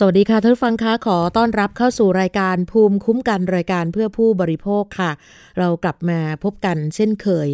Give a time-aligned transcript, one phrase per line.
[0.00, 5.10] สวัสดีค่ะท่านผู้ฟังคะขอต้อนรับเข้าสู่รายการภูมิคุ้มกันรายการเพื่อผู้บริโภคค่ะ
[5.58, 7.48] เรากลับมาพบกันเช่นเคย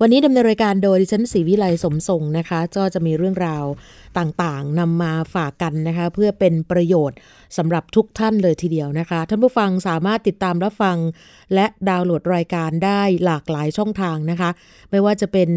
[0.00, 3.64] วันนี้ดำเนินรายการโดยดิฉันศรีวิไลสมทรงนะคะ ก็จะมีเรื่องราว
[4.18, 7.18] ต่างๆนำมาฝากกันนะคะ เพื่อเป็นประโยชน์
[7.56, 10.96] สำหรับทุกท่านเลยทีเดียวนะคะ ท่านผู้ฟังสามารถติดตามรับฟัง
[11.54, 14.50] และดาวน์โหลดรายการได้หลากหลายช่องทางนะคะ
[14.90, 15.48] ไม่ว่าจะเป็น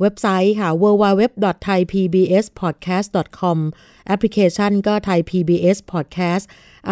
[0.00, 3.58] เว็บไซต์ค่ะ www.thaipbspodcast.com
[4.06, 6.44] แอปพลิเคชันก็ Thai PBS Podcast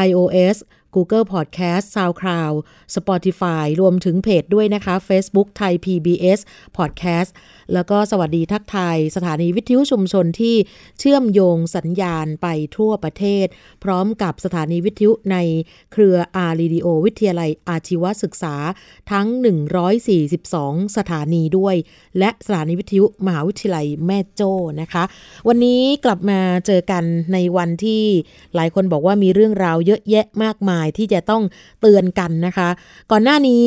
[0.07, 0.57] iOS
[0.95, 2.57] Google Podcast SoundCloud
[2.97, 6.41] Spotify รวมถึงเพจด้วยนะคะ Facebook Thai PBS
[6.77, 7.31] Podcast
[7.75, 10.57] แล้วก็สวัสดีทักไทย สถานีวิทยุชุมชนที่
[10.99, 13.47] เชื่อมโยงสัญญาณไปทั่วประเทศ
[13.85, 15.37] พร้อมกับสถานีวิทยุใน
[15.93, 18.55] เครืออารีดีโอวิทยาลัยอาชีวศึกษา
[19.13, 19.27] ทั้ง
[20.13, 21.75] 142 สถานีด้วย
[22.19, 25.05] และสถานีวิทยุมหาวิทยาลัยแม่โจ้นะคะ
[25.49, 28.05] วันนี้กลับมาเจอกันในวันที่
[28.55, 31.43] หลายคนบอกว่ามีเรื่องราวเยอะแยะมากมายที่จะต้อง
[31.81, 32.69] เตือนกันนะคะ
[33.11, 33.67] ก่อนหน้านี้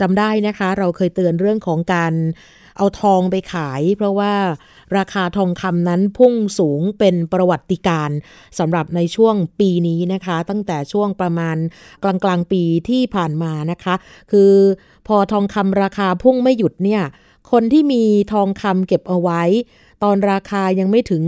[0.00, 2.14] จำได้นะคะ เราเคยเตือนเรื่องของการ
[2.76, 4.32] เอาทองไปขาย เพราะว่า
[4.96, 8.10] ราคาทองคำนั้นพุ่งสูงเป็นประวัติการ
[8.58, 11.56] สำหรับในช่วงปีนี้นะคะ ตั้งแต่ช่วงประมาณ
[12.02, 13.94] กลางกลางปีที่ผ่านมานะคะ
[14.30, 14.52] คือ
[15.06, 17.02] พอทองคำราคาพุ่งไม่หยุดเนี่ย
[17.52, 19.42] คนที่มีทองคำเก็บเอาไว้
[20.04, 21.24] ตอนราคายังไม่ถึง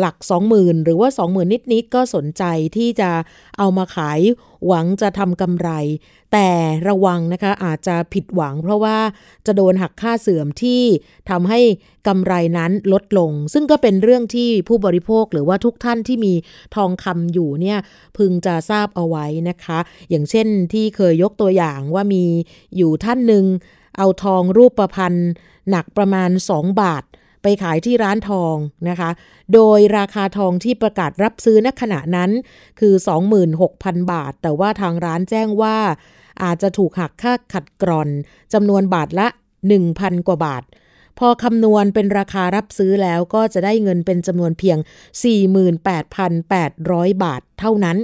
[0.00, 0.16] หลัก
[0.50, 2.44] 20,000 หรือว่า 20,000 นิดๆก็สนใจ
[2.76, 3.10] ที่จะ
[3.58, 4.20] เอามาขาย
[4.66, 5.70] หวังจะทำกำไร
[6.32, 6.48] แต่
[6.88, 8.98] ระวังนะคะอาจจะผิดหวัง เพราะว่า
[9.46, 10.82] จะโดนหักค่าเสื่อมที่
[11.30, 11.60] ทำให้
[12.08, 16.34] กำไรนั้นลดลง ซึ่งก็เป็นเรื่องที่ผู้บริโภคหรือว่าทุกท่านที่มี
[16.76, 17.78] ทองคำอยู่เนี่ย
[18.16, 19.78] พึงจะทราบเอาไว้นะคะ
[20.10, 22.24] อย่างเช่นที่เคยยกตัวอย่างว่ามี
[22.76, 23.44] อยู่ท่านหนึ่ง
[23.98, 25.30] เอาทองรูปประพันธ์
[25.70, 27.04] หนักประมาณ 2 บาท
[27.42, 28.56] ไปขายที่ร้านทอง
[28.88, 29.10] นะคะ
[29.54, 32.30] โดยราคาทองที่ประกาศรับซื้อณขณะนั้น
[32.80, 32.94] คือ
[33.52, 35.76] 26,000 บาท แต่ว่าทางร้านแจ้งว่า
[36.42, 38.08] อาจจะถูกหักค่าขัดกร่อน
[38.52, 39.28] จำนวนบาทละ
[39.78, 40.62] 1,000 กว่าบาท
[41.18, 44.78] พอคำนวณเป็นราคารับซื้อแล้วก็จะได้เงินเป็นจำนวนเพียง
[46.00, 47.98] 48,800 บาทเท่านั้น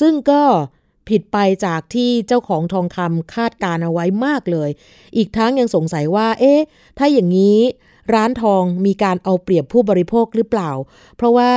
[0.00, 0.42] ซึ่งก็
[1.08, 4.70] ผิดไปจากที่เจ้าของทองคำคาดการเอาไว้มากเลย
[5.16, 6.60] อีกทั้งยังสงสัยว่า เอ๊ะ
[6.98, 7.58] ถ้าอย่างนี้
[8.14, 10.70] ร้านทองมีการเอาเปรียบผู้บริโภคหรือเปล่า
[11.16, 11.52] เพราะว่า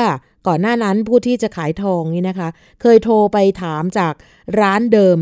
[0.47, 2.49] ก่อนหน้านั้นผู้ที่จะขายทองนี่นะคะ
[2.81, 4.13] เคยโทรไปถามจาก
[4.59, 5.19] ร้านเดิม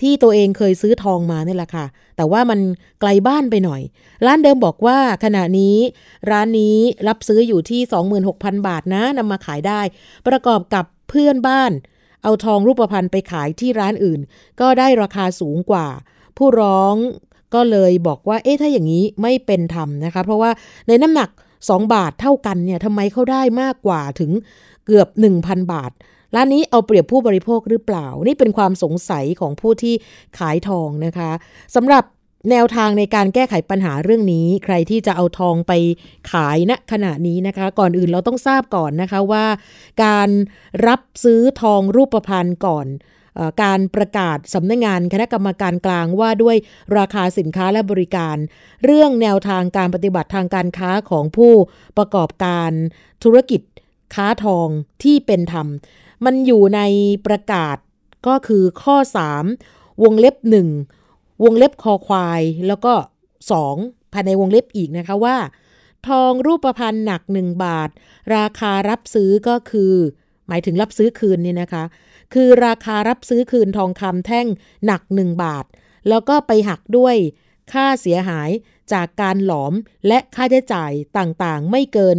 [0.00, 1.86] ที่ตัวเองเคยซื้อทองมานี่แหละค่ะ
[2.16, 2.60] แต่ว่ามัน
[3.00, 3.82] ไกลบ้านไปหน่อย
[4.26, 5.76] ร้านเดิมบอกว่าขณะนี้
[6.30, 7.80] ร้านนี้รับซื้ออยู่ที่
[8.24, 9.80] 26,000 บาทนะนำมาขายได้
[10.28, 11.72] ประกอบกับเพื่อนบ้าน
[12.22, 14.20] เอาทองรูปพรรณไปขายที่ร้านอื่น
[14.60, 15.86] ก็ได้ราคาสูงกว่า
[16.36, 16.94] ผู้ร้อง
[17.54, 20.50] ก็เลยบอกว่า เอ๊ะถ้าอย่างนี้ไม่เป็นธรรมนะคะ เพราะว่า
[20.88, 21.28] ในน้ำหนัก
[21.60, 24.30] 2 บาทเท่ากันเนี่ยทำไมเขาได้มากกว่าถึง
[24.86, 25.08] เกือบ
[25.40, 25.92] 1,000 บาท
[26.34, 29.94] ร้านนี้เอาเปรียบผู้บริโภคหรือเปล่า นี่เป็นความสงสัยของผู้ที่
[30.38, 31.30] ขายทองนะคะ
[31.76, 32.04] สำหรับ
[32.50, 35.72] แนวทางในการแก้ไขปัญหาเรื่องนี้ ใครที่จะเอาทองไป
[36.32, 39.46] ขายณขณะนี้นะคะ ก่อนอื่นเราต้องทราบก่อนนะคะว่า
[40.04, 40.28] การ
[40.86, 42.86] รับซื้อทองรูปพรรณก่อน
[43.62, 46.56] การประกาศสำนักงงานคณะกรรมการกลางว่าด้วย
[46.98, 48.36] ราคาสินค้าและบริการ
[48.84, 51.52] เรื่องแนวทางการปฏิบัติทางการค้าของผู้
[51.98, 52.70] ประกอบการ
[53.24, 53.60] ธุรกิจ
[54.14, 54.68] ค้าทอง
[55.02, 55.66] ที่เป็นธรรม
[56.24, 56.80] มันอยู่ใน
[57.26, 57.76] ประกาศ
[58.26, 58.96] ก็คือข้อ
[59.52, 60.36] 3 วงเล็บ
[60.90, 62.92] 1 วงเล็บคอควาย แล้วก็
[63.54, 65.36] 2 ภายในวงเล็บอีกนะคะว่า
[66.08, 67.90] ทองรูปพรรณหนัก 1 บาท
[68.36, 69.94] ราคารับซื้อก็คือ
[70.48, 71.84] หมายถึงรับซื้อคืนนี่นะคะ
[72.34, 74.46] คือราคารับซื้อคืนทองคำแท่ง
[74.86, 75.64] หนัก 1 บาท
[76.08, 77.16] แล้วก็ไปหักด้วย
[77.72, 78.50] ค่าเสียหาย
[78.92, 79.74] จากการหลอม
[80.06, 82.18] และค่าใช้จ่ายต่างๆ ไม่เกิน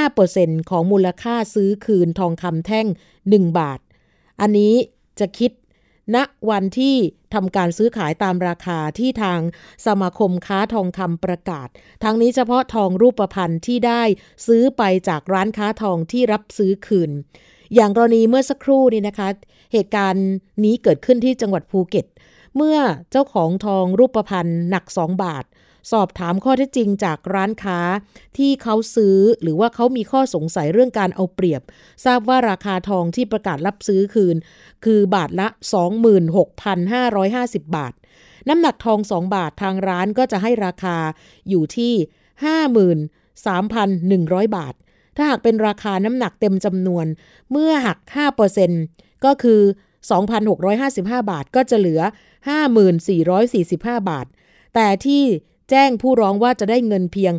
[0.00, 2.86] 5%ของมูลค่าซื้อคืนทองคำแท่ง
[3.22, 3.80] 1 บาท
[4.40, 4.74] อันนี้
[5.20, 5.50] จะคิด
[6.14, 6.16] ณ
[6.50, 6.96] วันที่
[7.34, 9.40] ทำการซื้อขายตามราคาที่ทาง
[9.86, 11.68] สมาคมค้าทองคำประกาศ
[12.02, 14.02] ทั้งนี้เฉพาะทองรูปพรรณที่ได้
[14.46, 17.10] ซื้อไปจากร้านค้าทองที่รับซื้อคืน
[17.74, 19.28] อย่างกรณีเมื่อสักครู่นี้นะคะ
[19.72, 20.26] เหตุการณ์
[20.64, 22.06] นี้เกิดขึ้นที่จังหวัดภูเก็ต
[22.56, 22.78] เมื่อ
[23.10, 25.44] เจ้าของทองรูปพรรณหนัก 2 บาท
[25.92, 27.78] สอบถามข้อเท็จจริงจากร้านค้า
[28.38, 31.62] ที่เขาซื้อหรือว่าเขามีข้อสงสัยเรื่องการเอาเปรียบ
[32.04, 34.36] ทราบว่าราคาทองที่ประกาศรับซื้อคืน
[34.84, 35.48] คือบาทละ
[36.82, 37.92] 26,550 บาท
[38.48, 40.96] น้ำหนักทอง 2 บาททางร้านก็จะให้ราคา
[41.48, 41.92] อยู่ที่
[44.44, 44.74] 53,100 บาท
[45.16, 47.06] ถ้าหากเป็นราคาน้ำหนักเต็มจำนวน
[47.50, 47.98] เมื่อหัก
[48.60, 49.60] 5%ก็คือ
[50.44, 52.00] 2,655 บาทก็จะเหลือ
[52.84, 53.76] 5445
[54.10, 54.26] บาท
[54.74, 55.22] แต่ที่
[55.70, 57.34] แจ้งผู้ร้องว่าจะได้เงินเพียง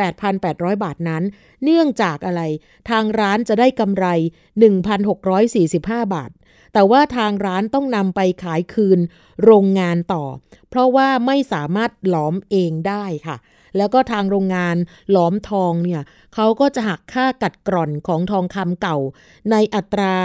[0.00, 1.22] 48,800 บาทนั้น
[1.64, 2.42] เนื่องจากอะไร
[2.90, 4.06] ทางร้านจะได้กำไร
[4.86, 6.30] 1,645 บาท
[6.72, 8.98] แต่ว่าทางร้านต้องนำไปขายคืน
[9.44, 10.24] โรงงานต่อ
[10.68, 13.36] เพราะว่าไม่สามารถหลอมเองได้ค่ะ
[13.78, 14.76] แล้วก็ทางโรงงาน
[15.10, 16.02] หลอมทองเนี่ย
[16.34, 18.98] เขาก็จะหักค่ากัดกร่อนของทองคำเก่า
[19.50, 20.16] ในอัตรา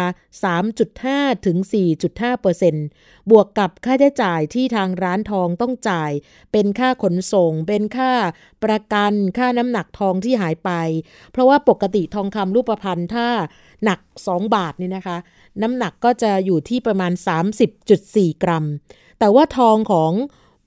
[0.67, 1.57] 3.5 ถึง
[1.99, 2.85] 4.5เปอร์เซ็นต์
[3.31, 6.11] บวกกับค่าใช้จ่ายที่ทางร้านทองต้องจ่าย
[6.51, 8.11] เป็นค่าขนส่ง เป็นค่า
[8.63, 10.71] ประกันค่าน้ำหนักทองที่หายไป
[11.31, 13.27] เพราะว่าปกติทองคำรูปพรรณถ้า
[13.83, 15.17] หนัก 2 บาทนี่นะคะ
[15.61, 17.11] น้ำหนักก็จะอยู่ที่ประมาณ
[17.77, 18.65] 30.4 กรัม
[19.19, 20.11] แต่ว่าทองของ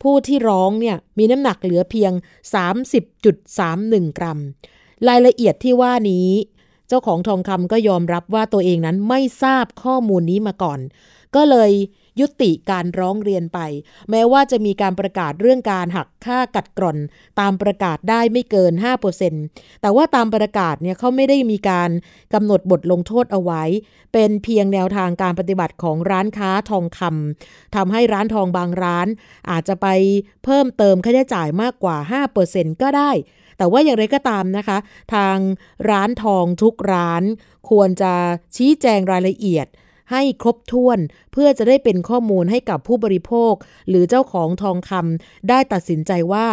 [0.04, 2.12] ผู้ที่ร้องเนี่ยมีน้ำหนักเหลือเพียง
[3.34, 4.38] 30.31 กรัม
[5.08, 6.28] รายละเอียดที่ว่านี้
[6.88, 10.80] เจ้าของทองคำก็ยอมรับว่าตัวเองนั้นไม่ทราบข้อมูลนี้มาก่อน
[11.34, 11.70] ก็เลย
[12.20, 13.58] ยุติการร้องเรียนไป
[14.10, 16.98] แม้ว่าจะมีการประกาศเรื่องการหักค่ากัดกร่อน
[17.40, 18.72] ตามประกาศได้ไม่เกิน
[19.28, 21.90] 5%แต่ว่าตามประกาศเนี่ยเขาไม่ได้มีการ
[22.34, 23.62] กำหนดบทลงโทษเอาไว้
[24.12, 29.06] เป็นเพียงแนวทางการปฏิบัติของร้านค้าทองคำทำให้ร้านทองบางร้าน
[29.50, 29.86] อาจจะไป
[30.44, 31.96] เพิ่มเติมค่าใช้จ่ายมากกว่า
[32.40, 33.10] 5%ก็ได้
[33.58, 34.78] แต่ว่าอย่างไรก็ตามนะคะ
[35.14, 35.36] ทาง
[35.90, 37.22] ร้านทองทุกร้าน
[37.70, 38.12] ควรจะ
[38.56, 39.66] ชี้แจงรายละเอียด
[40.10, 40.98] ให้ครบถ้วน
[41.32, 43.54] เพื่อจะได้เป็นข้อมูลให้กับผู้บริโภค
[43.88, 46.46] หรือเจ้าของทองคำได้ตัดสินใจว่า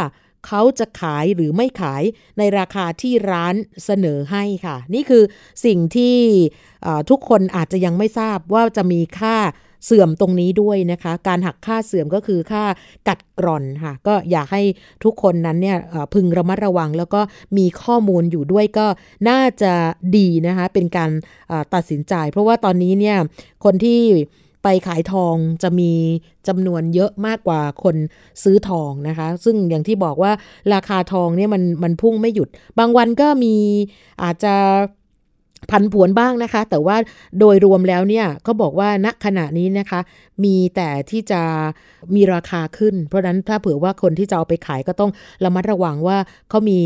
[0.48, 2.04] เขาจะขายหรือไม่ขาย
[2.38, 3.56] ในราคาที่ร้าน
[3.86, 5.24] เสนอให้ค่ะ นี่คือ
[5.66, 6.18] สิ่งที่
[7.10, 9.38] ทุกคนอาจจะยังไม่ทราบว่าจะมีค่า
[9.86, 12.64] เสื่อมตรงนี้ด้วยนะคะ การหักค่าเสื่อมก็คือค่า
[13.08, 14.64] กัดกร่อนค่ะ ก็อยากให้
[15.04, 15.78] ทุกคนนั้นเนี่ย
[16.14, 17.22] พึงระมัดระวัง แล้วก็
[17.58, 18.88] มีข้อมูลอยู่ด้วยก็
[19.30, 19.74] น่าจะ
[20.18, 21.12] ดีนะคะ เป็นการ
[21.74, 23.18] ตัดสินใจ เพราะว่าตอนนี้เนี่ย
[23.64, 24.00] คนที่
[24.66, 25.92] ไปขายทองจะมี
[26.48, 27.96] จำนวนเยอะมากกว่าคน
[28.44, 30.32] ซื้อทองนะคะ ซึ่งอย่างที่บอกว่า
[30.74, 32.50] ราคาทองเนี่ยมันมันพุ่งไม่หยุด
[32.80, 33.56] บางวันก็มี
[34.24, 34.56] อาจจะ
[35.72, 36.96] พันผวนบ้างนะคะ แต่ว่า
[37.40, 40.00] โดยรวมแล้วเนี่ยเขาบอกว่าณขณะนี้นะคะ
[40.44, 41.42] มีแต่ที่จะ
[42.16, 45.12] มีราคาขึ้น เพราะนั้นถ้าเผื่อว่าคนที่จะเอาไปขายก็ต้อง
[45.46, 46.18] ระมัดระวังว่า
[46.50, 46.80] เขามี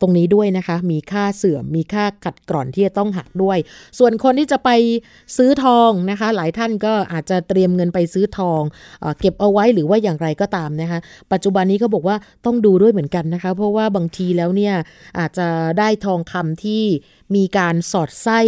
[0.00, 3.58] ตรงนี้ด้วยนะคะ มีค่าเสื่อม มีค่าขัดกร่อนที่จะต้องหักด้วย
[3.98, 4.70] ส่วนคนที่จะไป
[5.36, 8.62] ซื้อทองนะคะ หลายท่านก็อาจจะเตรียมเงินไปซื้อทอง
[9.00, 10.98] เอเก็บเอาไว้หรือว่าอย่างไรก็ตามนะคะ
[11.32, 12.16] ปัจจุบันนี้เขาบอกว่า
[12.46, 14.74] ต้องดูด้วยเหมือนกันนะคะ เพราะว่าบางทีแล้วเนี่ย
[15.18, 15.48] อาจจะ
[15.78, 16.82] ได้ทองคำที่
[17.34, 18.40] มีการสอดไส้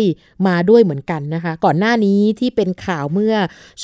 [0.47, 3.35] มาด้วยเหมือนกันนะคะ ก่อนหน้านี้ที่เป็นข่าวเมื่อ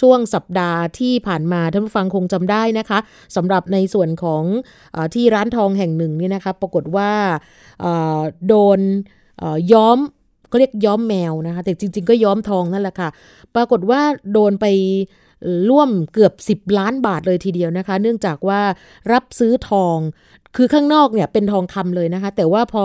[0.01, 2.99] ช่วงสัปดาห์ที่ผ่านมาท่านผู้ฟังคงจำได้นะคะ
[3.37, 4.43] สำหรับในส่วนของ
[4.95, 7.11] อที่ร้านทองแห่งหนึ่งนี่นะคะปรากฏว่า
[8.49, 8.81] โดน
[9.73, 9.99] ย้อม
[10.51, 13.09] ก็เรียกย้อมแมวนะคะ แต่จริง ๆ ก็ย้อมทองนั่นแหละค่ะ
[13.55, 14.01] ปรากฏว่า
[14.33, 14.67] โดนไป
[15.71, 18.61] ร่วมเกือบ 10 ล้านบาทเลยทีเดียวนะคะ เนื่องจากว่า
[19.13, 19.99] รับซื้อทอง
[20.56, 22.85] คือข้างนอกเนี่ยเป็นทองคำเลยนะคะ แต่ว่าพอ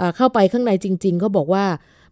[0.00, 1.66] อเข้าไปข้างในจริง ๆ เขาบอกว่า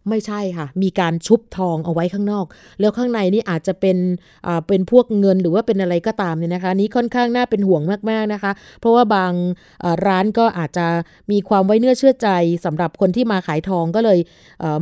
[0.09, 2.45] ไม่ใช่ค่ะ มีการชุบทองเอาไว้ข้างนอก
[2.79, 3.97] แล้วข้างในนี่อาจจะเป็น
[4.67, 9.33] เป็นพวกเงินหรือว่าเป็นอะไรก็ตามเนี่ยนะคะ นี้ค่อนข้างน่าเป็นห่วงมากๆนะคะ เพราะว่าบาง
[10.07, 10.87] ร้านก็อาจจะ
[11.31, 12.29] มีความไว้เนื้อเชื่อใจ
[12.65, 14.19] สำหรับคนที่มาขายทองก็เลย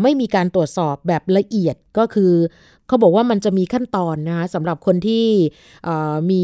[0.02, 2.34] ไม่มีการตรวจสอบแบบละเอียดก็คือ
[2.90, 5.26] เขาบอกว่ามันจะมีขั้นตอนนะคะสำหรับคนที่
[6.32, 6.44] มี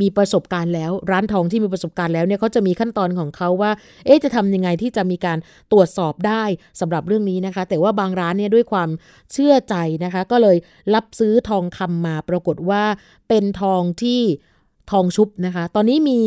[0.00, 3.70] มีประสบการณ์แล้ว ร้านทองที่มีประสบการณ์แล้วเนี่ยเขาจะมีขั้นตอนของเขาว่า
[4.06, 5.38] เอ๊ะจะทำยังไงที่จะมีการ
[5.72, 6.42] ตรวจสอบได้
[6.80, 8.88] สำหรับเรื่องนี้นะคะ แต่ว่าบางร้านเนี่ยด้วยความ
[9.32, 10.56] เชื่อใจนะคะ ก็เลย
[10.94, 12.82] รับซื้อทองคำมาปรากฏว่า
[13.28, 14.20] เป็นทองที่
[14.90, 16.18] ทองชุบนะคะ ตอนนี้มี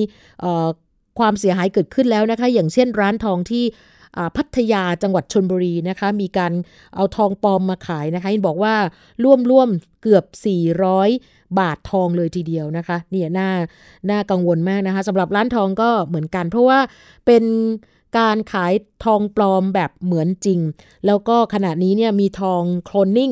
[1.19, 3.65] ความเสียหายเกิดขึ้นแล้วนะคะ อย่างเช่นร้านทองที่
[4.35, 6.53] พัทยาจังหวัดชนบุรีนะคะ มีการ
[6.95, 8.75] เอาทองปลอมมาขายนะคะบอกว่า
[9.23, 9.69] ร่วมร่วม
[10.01, 10.25] เกือบ
[10.91, 13.49] 400 บาททองเลยทีเดียวนะคะเนี่ยน่า
[14.09, 16.79] น่ากังวลมากนะคะสำหรับร้านทองก็เหมือนกัน เพราะว่า
[17.25, 17.43] เป็น
[18.17, 18.73] การขาย
[19.05, 20.59] ทองปลอมแบบเหมือนจริง
[21.05, 23.31] แล้วก็ขณะนี้เนี่ยมีทองโคลนนิ่ง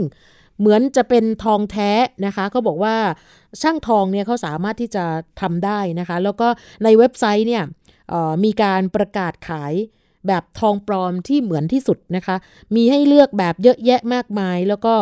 [0.59, 1.91] เหมือนจะเป็นทองแท้
[2.25, 2.95] นะคะเขาบอกว่า
[3.61, 5.05] ช่างทองเนี่ยเขาสามารถที่จะ
[5.41, 6.47] ทำได้นะคะ แล้วก็
[6.83, 7.63] ในเว็บไซต์เนี่ย
[8.43, 9.73] มีการประกาศขาย
[10.27, 12.35] แบบทองปลอมที่เหมือนที่สุดนะคะ
[12.75, 14.93] มีให้เลือกแบบเยอะแยะมากมาย แล้วก็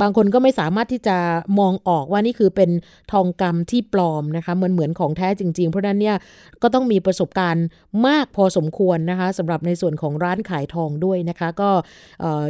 [0.00, 1.16] บางคนก็ไม่สามารถที่จะ
[1.58, 2.70] มองออกว่านี่คือเป็น
[3.12, 6.16] ทองกำที่ปลอมนะคะเหมือนเหมือนของแท้จริง ๆ เพราะนั้นเนี่ย
[6.62, 7.66] ก็ต้องมีประสบการณ์
[8.06, 11.70] มากพอสมควรนะคะสำหรับในส่วนของร้านขายทองด้วยนะคะ ก็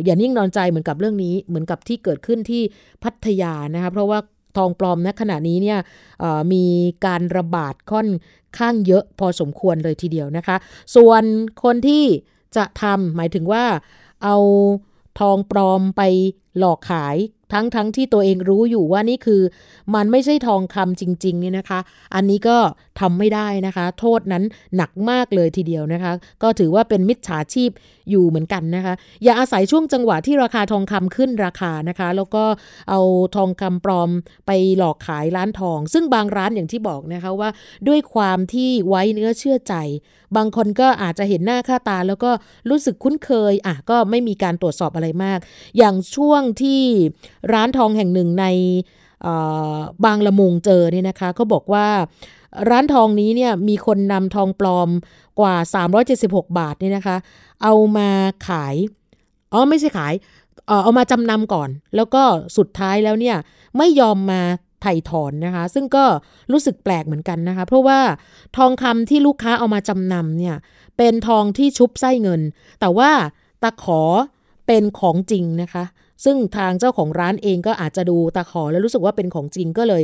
[0.05, 2.63] อย่านิ่งนอนใจเหมือนกับเรื่องนี้เหมือนกับที่เกิดขึ้นที่
[3.03, 4.19] พัทยานะคะเพราะว่า
[4.59, 5.79] ทองปลอมณขณะนี้เนี่ย
[6.53, 6.65] มี
[7.07, 8.07] การระบาดค่อน
[8.59, 10.57] ข้างเยอะพอสมควรเลยทีเดียวนะคะ
[10.97, 11.23] ส่วน
[11.63, 12.05] คนที่
[12.57, 13.65] จะทำหมายถึงว่า
[14.25, 14.37] เอา
[15.21, 16.03] ทองปลอมไป
[16.59, 17.17] หลอกขาย
[17.53, 19.43] ทั้งทั้งที่ตัวเองรู้อยู่ว่านี่คือ
[19.95, 21.81] มันไม่ใช่ทองคำจริงๆนี่นะคะ
[22.15, 22.57] อันนี้ก็
[23.01, 24.45] ทำไม่ได้นะคะ โทษนั้น
[24.77, 27.71] หนักมากเลยทีเดียวนะคะ ก็ถือว่าเป็นมิจฉาชีพ
[28.11, 28.95] อยู่เหมือนกันนะคะ
[29.25, 32.45] อย่าอาศัยช่วงจังหวะที่ราคาทองคำขึ้นราคานะคะ แล้วก็
[32.91, 33.01] เอา
[33.37, 34.11] ทองคำปลอม
[34.47, 37.51] ไปหลอกขายร้านทอง ซึ่งบางร้านอย่างที่บอกนะคะว่า
[37.89, 39.75] ด้วยความที่ไว้เนื้อเชื่อใจ
[40.37, 42.31] บางคนก็อาจจะเห็นหน้าค่าตา แล้วก็
[42.71, 45.39] รู้สึกคุ้นเคยอะก็ไม่มีการตรวจสอบอะไรมาก
[45.79, 46.83] อย่างช่วงที่
[47.53, 48.45] ร้านทองแห่งหนึ่งใน
[50.05, 51.87] บางละมุงเจอเนี่ยนะคะเขาบอกว่า
[52.71, 54.89] ร้านทองนี้เนี่ยมีคนนำทองปลอม
[55.41, 55.55] กว่า
[56.07, 57.17] 376 บาทนี่นะคะ
[57.63, 58.09] เอามา
[58.49, 58.75] ขาย
[59.53, 60.15] อ๋อไม่ใช่ขาย
[60.85, 62.23] เอามาจำนำก่อน แล้วก็
[62.57, 63.37] สุดท้ายแล้วเนี่ย
[63.77, 64.43] ไม่ยอมมา
[64.83, 66.05] ไถ่ถอนนะคะ ซึ่งก็
[66.53, 68.01] รู้สึกแปลกเหมือนกันนะคะ เพราะว่า
[68.57, 70.57] ทองคำที่ลูกค้าเอามาจำนำเนี่ย
[70.97, 72.41] เป็นทองที่ชุบไส้เงิน
[72.81, 73.11] แต่ว่า
[73.63, 74.03] ตะขอ
[74.67, 75.85] เป็นของจริงนะคะ
[76.25, 80.03] ซึ่งทางเจ้าของร้านเองก็อาจจะดูตาขอแล้วรู้สึกว่าเป็นของจริงก็เลย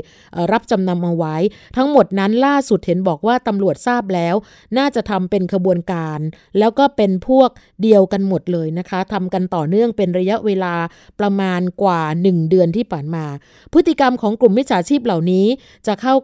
[0.52, 1.36] รับจำนำเอาไว้
[1.76, 4.34] ทั้งหมดนั้นล่าสุดเห็นบอกว่าตำรวจทราบแล้ว
[4.78, 6.18] น่าจะทำเป็นขบวนการ
[6.58, 7.50] แล้วก็เป็นพวก
[7.82, 10.74] เดียวกันหมดเลยนะคะทำกันต่อเนื่องเป็นระยะเวลา
[11.20, 13.24] ประมาณกว่า 1 เดือนที่ผ่านมา
[13.72, 15.46] พฤติกรรมของกลุ่มมิจฉาชีพเหล่านี้
[15.86, 16.14] จะเข้า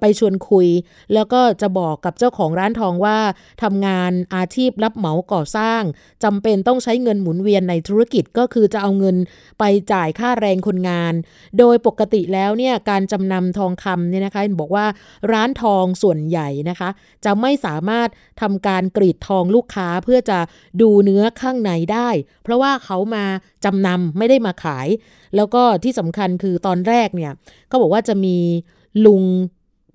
[0.00, 0.68] ไปชวนคุย
[1.14, 3.18] แล้วก็จะบอกกับเจ้าของร้านทองว่า
[3.62, 5.82] ทำงานอาชีพรับเหมาก่อสร้าง
[6.24, 9.16] จำเป็นต้องใช้เงินหมุนเวียนในธุรกิจก็คือจะเอาเงิน
[9.58, 11.14] ไปจ่ายค่าแรงคนงาน
[11.58, 14.86] โดยปกติแล้วเนี่ยการจำนำทองคำเนี่ยนะคะบอกว่า
[15.32, 16.88] ร้านทองส่วนใหญ่นะคะ
[17.24, 18.08] จะไม่สามารถ
[18.40, 20.38] ทำการกรีดทองลูกค้าเพื่อจะ
[20.80, 22.08] ดูเนื้อข้างในได้
[22.42, 23.24] เพราะว่าเขามา
[23.64, 24.88] จำนำไม่ได้มาขาย
[25.36, 27.32] แล้วก็ที่สำคัญคือตอนแรกเนี่ย
[27.70, 28.36] ก็บอกว่าจะมี
[29.06, 29.24] ลุง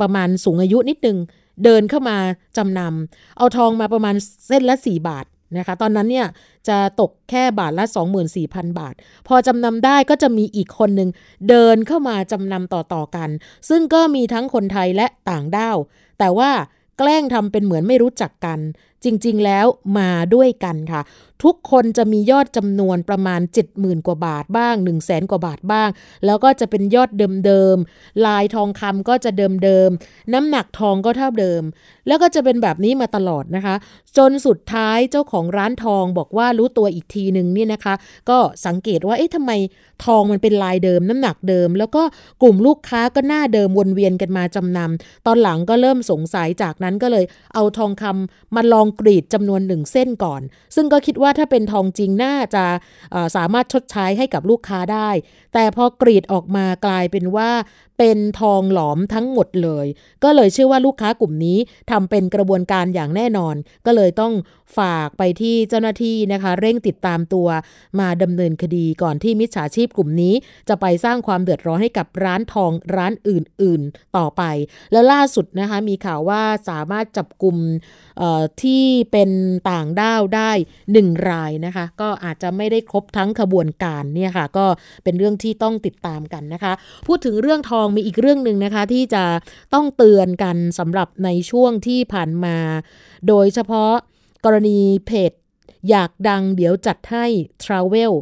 [0.02, 1.18] ประมาณสูงอายุนิดนึง
[1.64, 2.18] เดินเข้ามา
[2.58, 4.16] จำนำเอาทองมาประมาณ
[4.48, 5.26] เส้นละ 4 บาท
[5.58, 6.28] นะคะ ตอนนั้นเนี่ย
[6.68, 7.86] จะตกแค่บาทละ
[8.32, 8.94] 24,000 บาท
[9.28, 11.10] พอจำนำได้ก็จะมีอีกคนหนึ่ง
[11.50, 13.30] เดินเข้ามาจำนำต่อๆกัน
[13.70, 15.78] ซึ่งก็มีทั้งคนไทยและต่างด้าว
[16.20, 16.52] แต่ว่า
[16.98, 18.60] แกล้งทำเป็นเหมือนไม่รู้จักกัน
[19.04, 19.66] จริง ๆ แล้ว
[19.98, 21.02] มาด้วยกันค่ะ
[21.44, 23.42] ทุกคนจะมียอดจำนวนประมาณ
[23.74, 25.90] 70,000 กว่าบาทบ้าง 1 0 0 0 0แสนกว่าบาทบ้าง
[26.26, 27.10] แล้วก็จะเป็นยอด
[27.46, 31.64] เดิมๆ ลายทองคำก็จะเดิมๆ น้ำหนักทองก็เท่าเดิม
[32.08, 33.76] แล้วก็จะเป็นแบบนี้มาตลอดนะคะ
[34.18, 37.94] จนสุดท้ายเจ้าของร้านทองบอกว่ารู้ตัวอีกทีหนึ่งนี่นะคะ
[38.30, 39.52] ก็สังเกตว่าเอ๊ะทำไม
[40.06, 42.04] ทองมันเป็นลายเดิม น้ำหนักเดิม แล้วก็
[42.44, 50.42] กลุ่มลูกค้าก็หน้าเดิมวนเวียนกันมาจำนำตอนหลังก็เริ่มสงสัยจากนั้นก็เลยเอาทองคำมาลองกรีดจำนวนหนึ่งเส้นก่อน
[50.76, 52.66] ซึ่งก็คิดว่าว่าถ้าเป็นทองจริงน่าจะ
[53.36, 55.10] สามารถชดใช้ให้กับลูกค้าได้
[55.54, 57.50] แต่พอกรีดออกมากลายเป็นว่า
[57.98, 59.86] เป็นทองหลอมทั้งหมดเลย
[60.24, 61.58] ก็เลยเชื่อว่าลูกค้ากลุ่มนี้
[61.92, 64.34] ทำเป็นกระบวนการอย่างแน่นอน ก็เลยต้อง
[64.78, 67.48] ฝากไปที่เจ้าหน้าที่นะคะ เร่งติดตามตัว
[68.00, 70.34] มาดำเนินคดีก่อนที่มิจฉาชีพกลุ่มนี้
[70.70, 74.44] จะไปสร้างความเดือดร้อนให้กับร้านทองร้านอื่น ๆ ต่อไป
[74.92, 77.58] และล่าสุดนะคะมีข่าวว่าสามารถจับกลุ่ม
[78.64, 79.30] ที่เป็น
[79.70, 80.52] ต่างด้าวได้
[80.92, 84.66] หนึ่งรายนะคะ ก็อาจจะไม่ได้ครบทั้งขบวนการเนี่ยค่ะ ก็
[85.04, 86.74] เป็นเรื่องที่ต้องติดตามกันนะคะ
[87.08, 89.24] พูดถึงเรื่องทองมีอีกเรื่องหนึ่งนะคะที่จะ
[89.74, 92.58] ต้องเตือนกันสำหรับในช่วงที่ผ่านมา
[93.28, 93.94] โดยเฉพาะ
[94.46, 95.32] กรณีเพจ
[95.90, 97.26] อยากดังเดี๋ยวจัดให้
[97.64, 98.14] Travel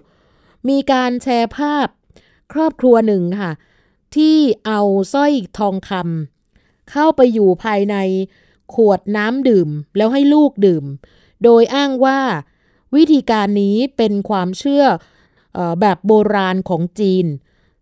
[0.70, 1.88] มีการแชร์ภาพ
[2.54, 3.52] ครอบครัวหนึ่งค่ะ
[4.16, 4.82] ที่เอา
[5.14, 7.96] สร้อยทองคำเข้าไปอยู่ภายใน
[8.74, 10.86] ขวดน้ำดื่มแล้วให้ลูกดื่ม
[11.44, 12.20] โดยอ้างว่า
[12.96, 14.86] วิธีการนี้เป็นความเชื่อ
[15.58, 17.26] อแบบโบราณของจีน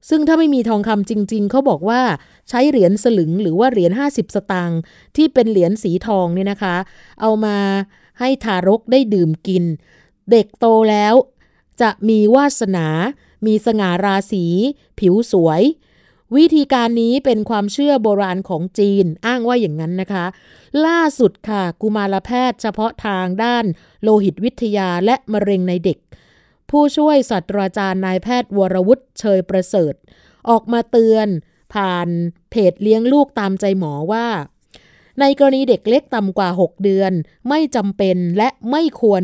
[0.09, 2.01] ซึ่งถ้าไม่มีทองคำจริง ๆ เขาบอกว่า
[2.49, 4.79] ใช้เหรียญสลึงหรือว่าเหรียญ50 สตางค์
[5.15, 6.75] ที่เป็นเหรียญสีทองเนี่ยนะคะ
[7.21, 7.57] เอามา
[8.19, 9.63] ให้ทารกได้ดื่มกิน
[10.31, 11.15] เด็กโตแล้ว
[11.81, 12.87] จะมีวาสนา
[13.45, 14.45] มีสง่าราศี
[14.99, 15.61] ผิวสวย
[16.35, 20.25] วิธีการนี้เป็นความเชื่อโบราณของจีนอ้างว่าอย่างนั้นนะคะ
[20.85, 23.65] ล่าสุดค่ะ กุมารแพทย์เฉพาะทางด้าน
[24.03, 25.97] โลหิตวิทยาและมะเร็งในเด็ก
[26.69, 29.93] ผู้ช่วยศาสตราจารย์นายแพทย์วรวุฒิเชยประเสริฐ
[30.49, 31.27] ออกมาเตือน
[31.73, 32.07] ผ่าน
[32.49, 34.27] เพจเลี้ยงลูกตามใจหมอว่า
[35.19, 37.11] ในกรณีเด็กเล็กต่ำกว่า 6 เดือน
[37.49, 39.21] ไม่จำเป็นและไม่ควร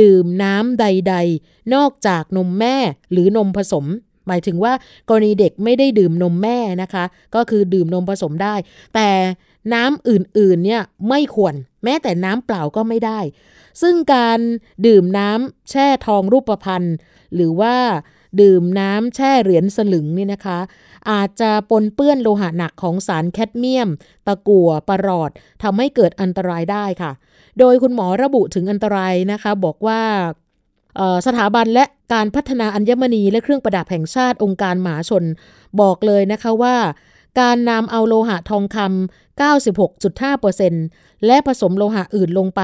[0.00, 2.76] ดื่มน้ำใด ๆ นอกจากนมแม่
[3.12, 3.86] หรือนมผสม
[4.26, 4.72] หมายถึงว่า
[5.08, 8.54] กรณีเด็กไม่ได้ดื่มนมแม่นะคะ ก็คือดื่มนมผสมได้
[8.94, 9.10] แต่
[9.74, 13.20] น้ำอื่นๆเนี่ยไม่ควร แม้แต่น้ำเปล่าก็ไม่ได้
[13.82, 14.38] ซึ่งการ
[14.86, 16.84] ดื่มน้ำแช่ทองรูปพรรณ
[17.34, 17.76] หรือว่า
[18.40, 20.58] ดื่มน้ำแช่เหรียญสลึงนี่นะคะ
[21.10, 23.88] อาจจะปนเปื้อนโลหะหนักของสารแคดเมียม
[24.26, 25.30] ตะกั่วปรอด
[25.62, 27.12] ทำให้เกิดอันตรายได้ค่ะ
[27.58, 30.02] โดยคุณหมอระบุถึงอันตรายนะคะ บอกว่า
[31.26, 35.24] สถาบันและการพัฒนาอัญมณีและเครื่องประดับแห่งชาติองค์การหมาชน
[35.80, 36.76] บอกเลยนะคะว่า
[37.40, 42.62] การนำเอาโลหะทองคำ 96.5%และผสมโลหะอื่นลงไป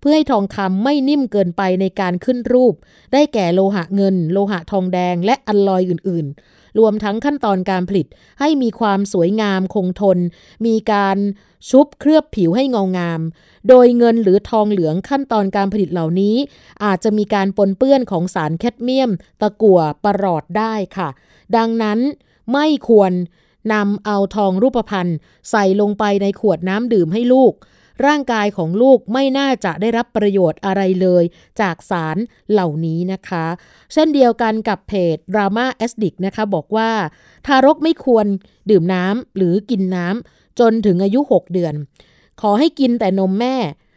[0.00, 2.74] เพื่อให้ทองคำไม่นิ่มเกินไปในการขึ้นรูป
[3.12, 8.06] ได้แก่โลหะเงิน โลหะทองแดง และอัลลอยอื่น ๆ รวมทั้งขั้นตอนการผลิต
[8.40, 10.18] ให้มีความสวยงามคงทน
[10.66, 11.18] มีการ
[11.70, 13.20] ชุบเคลือบผิวให้เงางาม
[13.68, 16.36] โดยเงินหรือทองเหลืองขั้นตอนการผลิตเหล่านี้
[16.84, 21.08] อาจจะมีการปนเปื้อนของสารแคดเมียม ตะกั่วปรอดได้ค่ะ
[21.56, 21.98] ดังนั้น
[22.52, 23.12] ไม่ควร
[23.72, 25.08] นำเอาทองรูปพรรณ
[25.50, 27.54] ใส่ลงไปในขวดน้ำดื่มให้ลูก
[28.06, 31.24] ร่างกายของลูกไม่น่าจะได้รับประโยชน์อะไรเลย
[31.60, 32.16] จากสาร
[32.50, 33.46] เหล่านี้นะคะ
[33.92, 36.90] เช่นเดียวกันกับเพจ Drama a s d i c นะคะ บอกว่า
[37.46, 38.26] ทารกไม่ควร
[38.70, 41.74] ดื่มน้ำหรือกินน้ำจนถึงอายุ 6 เดือน
[42.40, 43.56] ขอให้กินแต่นมแม่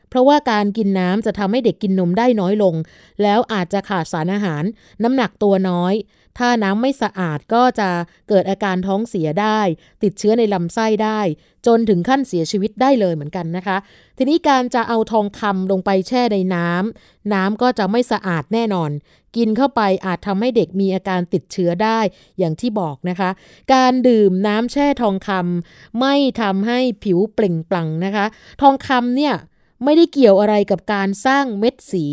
[0.09, 2.75] เพราะว่าการกินน้ำจะทำให้เด็กกินนมได้น้อยลง
[3.21, 4.63] แล้วอาจจะขาดสารอาหาร
[5.03, 5.93] น้ำหนักตัวน้อย
[6.37, 7.89] ถ้าน้ำไม่สะอาดก็จะ
[8.29, 9.59] เกิดอาการท้องเสียได้
[10.03, 11.19] ติดเชื้อในลำไส้ได้
[11.67, 13.77] จนถึงขั้นเสียชีวิตได้เลยเหมือนกันนะคะ
[14.17, 18.91] ทีนี้การจะเอาทองคำลงไปแช่ในน้ำน้ำก็จะไม่สะอาดแน่นอน
[19.35, 21.99] กินเข้าไปอาจทำให้เด็กมีอาการติดเชื้อได้
[22.39, 23.29] อย่างที่บอกนะคะ
[23.73, 28.25] การดื่มน้ำแช่ทองคำไม่ทำให้ผิวเปล่งปลั่งนะคะ
[28.61, 29.35] ทองคำเนี่ย
[29.83, 32.05] ไม่ได้เกี่ยวอะไรกับการสร้างเม็ดสี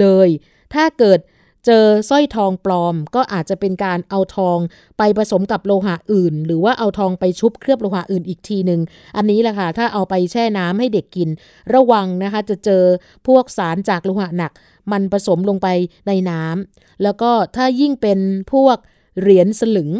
[0.00, 0.28] เลย
[0.74, 1.18] ถ้าเกิด
[1.66, 4.58] เจอสร้อยทองปลอม ก็อาจจะเป็นการเอาทอง
[4.98, 8.80] ไปผสมกับโลหะอื่น หรือว่าเอาทองไปชุบเคลือบโลหะอื่นอีกทีหนึ่ง
[9.16, 11.28] อันนี้แหละค่ะถ้าเอาไปแช่น้ำให้เด็กกิน
[11.74, 12.84] ระวังนะคะจะเจอ
[13.26, 14.52] พวกสารจากโลหะหนัก
[14.92, 15.68] มันผสมลงไป
[16.08, 18.18] ในน้ำแล้วก็ถ้ายิ่งเป็น
[18.52, 18.76] พวก
[19.20, 19.90] เหรียญสลึง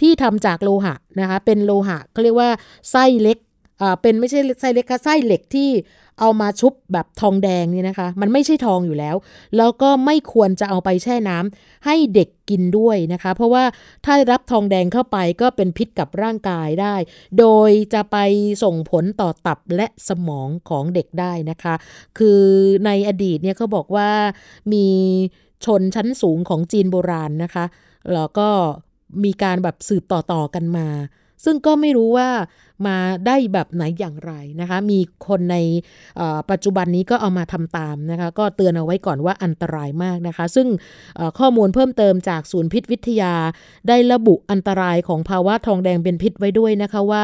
[0.00, 2.50] ที่ทำจากโลหะนะคะเป็นโลหะเขาเรียกว่า
[2.90, 3.38] ไส้เล็ก
[4.02, 5.70] เป็นไม่ใช่ไส้เล็กค่ะไส้เหล็กที่
[6.20, 9.16] เอามาชุบแบบทองแดงนี่นะคะ มันไม่ใช่ทองอยู่แล้ว
[9.56, 13.64] แล้วก็ไม่ควรจะเอาไปแช่น้ำให้เด็กกินด้วยนะคะ เพราะว่า
[14.04, 16.94] ถ้ารับทองแดงเข้าไปก็เป็นพิษกับร่างกายได้
[17.38, 18.16] โดยจะไป
[18.62, 21.74] ส่งผลต่อตับและสมองของเด็กได้นะคะ
[22.18, 22.42] คือ
[22.86, 24.10] ในอดีตเนี่ยเขาบอกว่า
[24.72, 24.86] มี
[25.64, 27.64] ชนชั้นสูงของจีนโบราณนะคะ
[28.14, 28.48] แล้วก็
[29.24, 30.88] มีการแบบสืบต่อๆกันมา
[31.44, 32.28] ซึ่งก็ไม่รู้ว่า
[32.86, 35.56] มาได้แบบไหนอย่างไรนะคะ มีคนใน
[36.50, 40.68] ปัจจุบันนี้ก็เอามาทำตามนะคะ ก็เตือนเอาไว้ก่อนว่าอันตรายมากนะคะ ซึ่ง
[41.38, 43.34] ข้อมูลเพิ่มเติมจากศูนย์พิษวิทยา
[43.88, 47.22] ได้ระบุอันตรายของภาวะทองแดงเป็นพิษไว้ด้วยนะคะว่า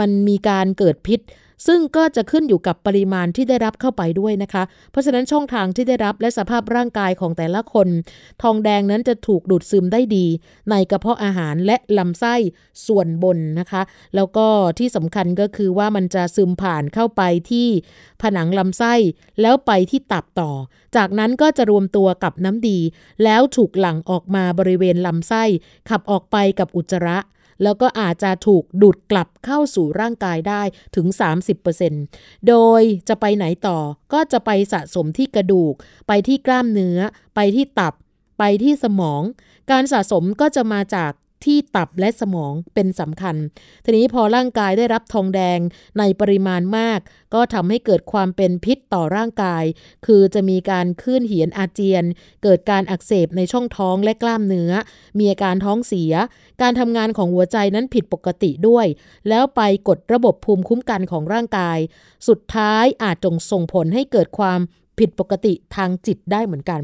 [0.00, 1.20] มันมีการเกิดพิษ
[1.66, 7.88] ซึ่งก็จะขึ้นอยู่กับปริมาณที่ได้รับเข้าไปด้วยนะคะ เพราะฉะนั้นช่องทางที่ได้รับและสภาพร่างกายของแต่ละคน
[8.42, 10.26] ทองแดงนั้นจะถูกดูดซึมได้ดี
[10.70, 12.34] ในกระเพาะอาหารและลำไส้
[12.86, 13.82] ส่วนบนนะคะ
[14.14, 14.46] แล้วก็
[14.78, 17.68] ที่สำคัญก็คือว่ามันจะซึมผ่านเข้าไปที่
[18.22, 18.94] ผนังลำไส้
[19.40, 20.50] แล้วไปที่ตับต่อ
[20.96, 22.78] จากนั้นก็จะรวมตัวกับน้ำดี
[23.24, 25.44] แล้วถูกหลั่งออกมาบริเวณลำไส้
[25.88, 27.18] ขับออกไปกับอุจจาระ
[27.62, 30.62] แล้วก็อาจจะถูกดูดกลับเข้าสู่ร่างกายได้
[30.96, 31.06] ถึง
[31.76, 33.78] 30%โดยจะไปไหนต่อ
[34.12, 35.74] ก็จะไปสะสมที่กระดูก
[36.08, 36.98] ไปที่กล้ามเนื้อ
[37.34, 37.94] ไปที่ตับ
[38.38, 39.22] ไปที่สมอง
[39.70, 41.12] การสะสมก็จะมาจาก
[41.44, 43.36] ที่ตับและสมองเป็นสำคัญ
[43.84, 45.58] ทีนี้พอร่างกายได้รับทองแดง
[45.98, 47.00] ในปริมาณมาก
[47.34, 49.64] ก็ทำให้เกิดความเป็นพิษต่อร่างกาย
[50.06, 52.04] คือจะมีการขึ้นเหียนอาเจียน
[52.42, 54.72] เกิดการอักเสบในช่องท้องและกล้ามเนื้อ
[55.18, 56.12] มีอาการท้องเสีย
[56.62, 58.86] การทำงานของหัวใจนั้นผิดปกติด้วย
[59.28, 61.78] แล้วไปกดระบบภูมิคุ้มกันของร่างกาย
[62.28, 64.60] สุดท้ายอาจจงส่งผลให้เกิดความ
[64.98, 66.80] ผิดปกติทางจิตได้เหมือนกัน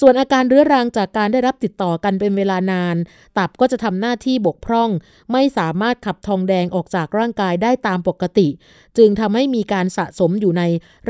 [0.00, 2.96] ส่วนอาการเรื้อรังจากการได้รับติดต่อกันเป็นเวลานาน
[3.38, 4.90] ตับก็จะทำหน้าที่บกพร่อง
[5.32, 8.48] ไม่สามารถขับทองแดงออกจากร่างกายได้ตามปกติ
[8.98, 10.62] จึงทำให้มีการสะสมอยู่ใน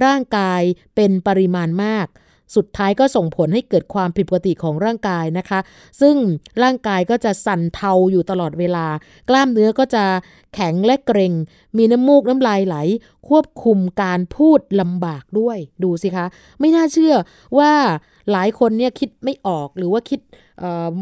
[0.05, 0.63] ร่างกาย
[0.97, 2.07] เป็นปริมาณมาก
[2.57, 5.61] สุดท้ายก็ส่งผลให้เกิดความผิดปกติของร่างกายนะคะ
[6.01, 6.17] ซึ่ง
[6.63, 8.87] ร่างกายก็จะสั่นเทาอยู่ตลอดเวลา
[9.29, 10.05] กล้ามเนื้อก็จะ
[10.55, 11.33] แข็งและเกรง
[11.77, 12.77] มีน้ำมูกน้ำลายไหล
[13.29, 16.27] ควบคุมการพูดลำบากด้วย ดูสิคะ
[16.61, 17.15] ไม่น่าเชื่อ
[17.59, 17.73] ว่า
[18.33, 20.21] หลายคนเนี่ยคิดไม่ออกหรือว่าคิด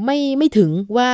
[0.04, 1.10] ไม่ไม่ถึงว่า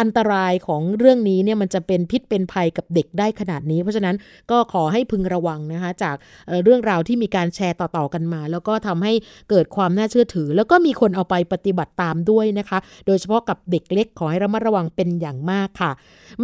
[0.00, 4.16] อันตรายของเรื่องนี้เนี่ยมันจะเป็นพิษเป็นภัยกับเด็กได้ขนาดนี้ เพราะฉะนั้น
[4.50, 6.16] ก็ขอให้พึงระวังนะคะจาก
[6.64, 9.12] เรื่องราวที่มีการแชร์ต่อๆกันมา แล้วก็ทำให้
[9.50, 15.90] เกิดความน่าเชื่อถือ แล้วก็มีคนเอาไปปฏิบัติตามด้วยนะคะ โดยเฉพาะกับเด็กเล็กขอให้ระมัดระวังเป็นอย่างมากค่ะ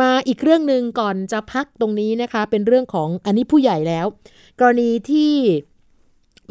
[0.01, 4.07] มาอีกเรื่องหนึ่งก่อนจะพักตรงนี้นะคะ เป็นเรื่องของอันนี้ผู้ใหญ่แล้ว
[4.61, 5.33] กรณีที่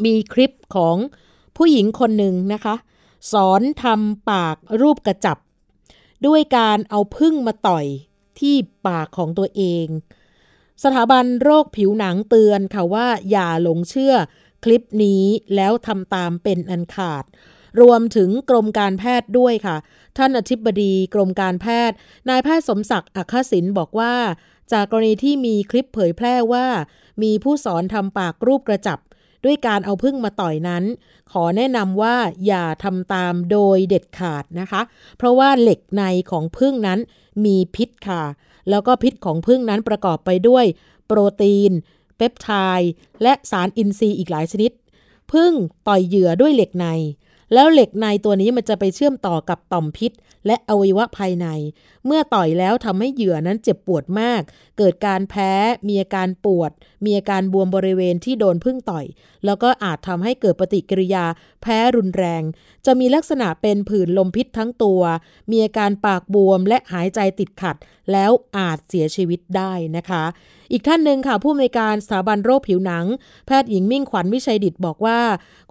[0.04, 0.96] มีคลิปของ
[1.56, 2.74] ผู้หญิงคนหนึ่งนะคะ
[3.32, 5.38] สอนทำปากรูปกระจับ
[6.26, 7.86] ด้วยการเอาพึ่งมาต่อย
[8.38, 8.54] ที่
[8.86, 9.86] ปากของตัวเอง
[10.82, 14.14] สถาบันโรคผิวหนังเตือนค่ะว่าอย่าหลงเชื่อ
[14.64, 17.24] คลิปนี้แล้วทำตามเป็นอันขาด
[17.80, 19.76] รวมถึงกรมการแพทย์ด้วยค่ะ
[20.16, 21.96] ท่านอธิบดีกรมการแพทย์
[22.28, 24.14] นายแพทย์สมศักดิ์อัคศินบอกว่า
[24.72, 26.66] จากกรณีที่มีคลิปเผยแพร่ว่า
[27.22, 28.98] มีผู้สอนทำปากรูปกระจับ
[29.44, 30.84] ด้วยการเอาพึ่งมาต่อยนั้น
[31.32, 34.80] ขอแนะนำว่าอย่าทำตามโดยเด็ดขาดนะคะ
[35.16, 36.98] เพราะว่าเหล็กในของพึ่งนั้น
[37.44, 38.22] มีพิษค่ะ
[38.70, 40.64] แล้วก็พิษของพึ่งนั้นประกอบไปด้วย
[41.06, 41.72] โปรตีน
[42.16, 42.50] เปปไท
[42.80, 44.72] ด์และสารอินทรีย์อีกหลายชนิด
[45.32, 45.52] พึ่ง
[45.88, 46.86] ต่อยเหยื่อด้วยเหล็กใน
[47.54, 50.12] แล้วเหล็กในตัวนี้มันจะไปเชื่อมต่อกับต่อมพิษ
[50.46, 51.46] และอวัยวะภายใน
[52.06, 54.42] เมื่อต่อยแล้วทำให้เหยื่อนั้นเจ็บปวดมาก
[54.78, 55.52] เกิดการแพ้
[55.88, 56.70] มีอาการปวด
[57.04, 59.06] มีอาการบวมบริเวณที่โดนพึ่งต่อย
[59.44, 61.24] แล้วก็อาจทำให้เกิดปฏิกิริยา
[61.62, 62.42] แพ้รุนแรง
[62.86, 65.02] จะมีลักษณะเป็นผื่นลมพิษทั้งตัว
[65.50, 67.76] มีอาการปากบวมและหายใจติดขัด
[68.12, 70.24] แล้วอาจเสียชีวิตได้นะคะ
[70.72, 73.06] อีกท่านหนึ่งค่ะผู้อำนวยการสถาบันโรคผิวหนัง
[73.46, 75.20] แพทย์หญิงมิ่งขวัญวิชัยดิตบอกว่า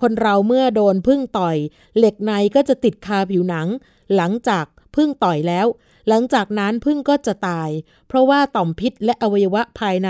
[0.02, 1.58] คนเราเมื่อโดนพึ่งต่อย
[1.98, 3.68] เหล็กในก็จะติดคาผิวหนัง
[4.16, 5.68] หลังจากพึ่งต่อยแล้ว
[6.08, 7.70] หลังจากนั้นพึ่งก็จะตาย
[8.08, 10.10] เพราะว่าต่อมพิษและอวัยวะภายใน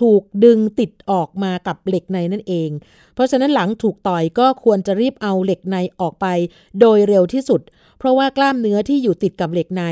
[0.00, 2.70] ถูกดึงติดออกมากับเหล็กในนั่นเอง
[3.14, 6.26] เพราะฉะนั้นหลังถูกต่อยก็ควรจะรีบเอาเหล็กในออกไป
[6.80, 7.60] โดยเร็วที่สุด
[8.02, 9.82] เพราะว่ากล้ามเนื้อที่อยู่ติดกับเหล็กใน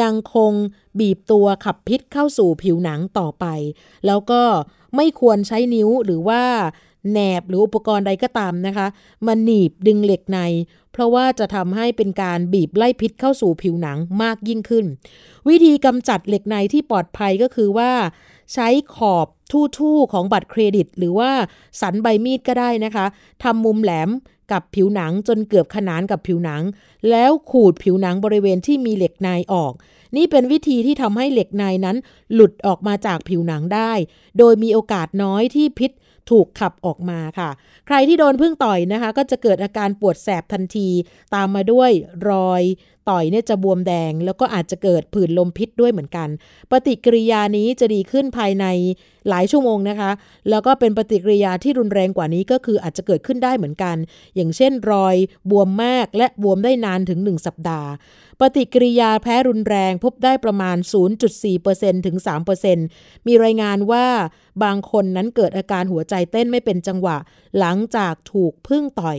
[0.00, 0.52] ยังคง
[0.98, 3.46] บีบตัวขับพิษเข้าสู่ผิวหนังต่อไป
[4.06, 4.42] แล้วก็
[4.96, 6.42] ไม่ควรใช้นิ้วหรือว่า
[7.10, 8.86] แหนบหรืออุปกรณ์ใดก็ตามนะคะ
[9.26, 10.38] มาหนีบดึงเหล็กใน
[10.92, 14.84] เพราะว่าจะทำให้เป็นการบีบไล่พิษเข้าสู่ผิวหนังมากยิ่งขึ้น
[15.48, 17.92] วิธีกำจัดเหล็กในที่ปลอดภัยก็คือว่า
[18.54, 19.26] ใช้ขอบ
[19.78, 21.30] ทู่ๆของบัตรเครดิต หรือว่า
[21.80, 23.06] สันใบมีดก็ได้นะคะ
[23.42, 24.10] ทำมุมแหลม
[24.52, 26.62] กับผิวหนังจนเกือบขนานกับผิวหนัง
[27.10, 29.72] แล้วขูดผิวหนังบริเวณที่มีเหล็กในออก
[30.16, 31.96] นี่เป็นวิธีที่ทำให้เหล็กในนั้น
[32.34, 33.92] หลุดออกมาจากผิวหนังได้
[34.38, 35.90] โดยมีโอกาสน้อยที่พิษ
[36.30, 37.50] ถูกขับออกมาค่ะ
[37.86, 40.88] ใครที่โดนพึ่งต่อยนะคะ ก็จะเกิดอาการปวดแสบทันที
[41.34, 41.90] ตามมาด้วย
[42.30, 42.62] รอย
[43.10, 46.28] ต่อยเนี่ยจะบวมแดง แล้วก็อาจจะเกิดผื่นลมพิษด้วยเหมือนกัน
[46.70, 48.66] ปฏิกิริยานี้จะดีขึ้นภายใน
[49.28, 50.10] หลายชั่วโมงนะคะ
[50.50, 53.96] แล้วก็เป็นปฏิกิริยาที่รุนแรงกว่านี้ก็คืออาจจะเกิดขึ้นได้เหมือนกัน
[54.34, 55.16] อย่างเช่น รอย
[55.50, 57.90] บวมมากและบวมได้นานถึง 1 สัปดาห์
[58.40, 60.76] ปฏิกิริยาแพ้รุนแรงพบได้ประมาณ
[61.42, 62.16] 0.4%ถึง
[62.72, 64.06] 3%มีรายงานว่า
[64.64, 67.16] บางคนนั้นเกิดอาการหัวใจเต้นไม่เป็นจังหวะ
[67.58, 69.18] หลังจากถูกพึ่งต่อย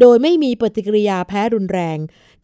[0.00, 1.98] โดยไม่มีปฏิกิริยาแพ้รุนแรง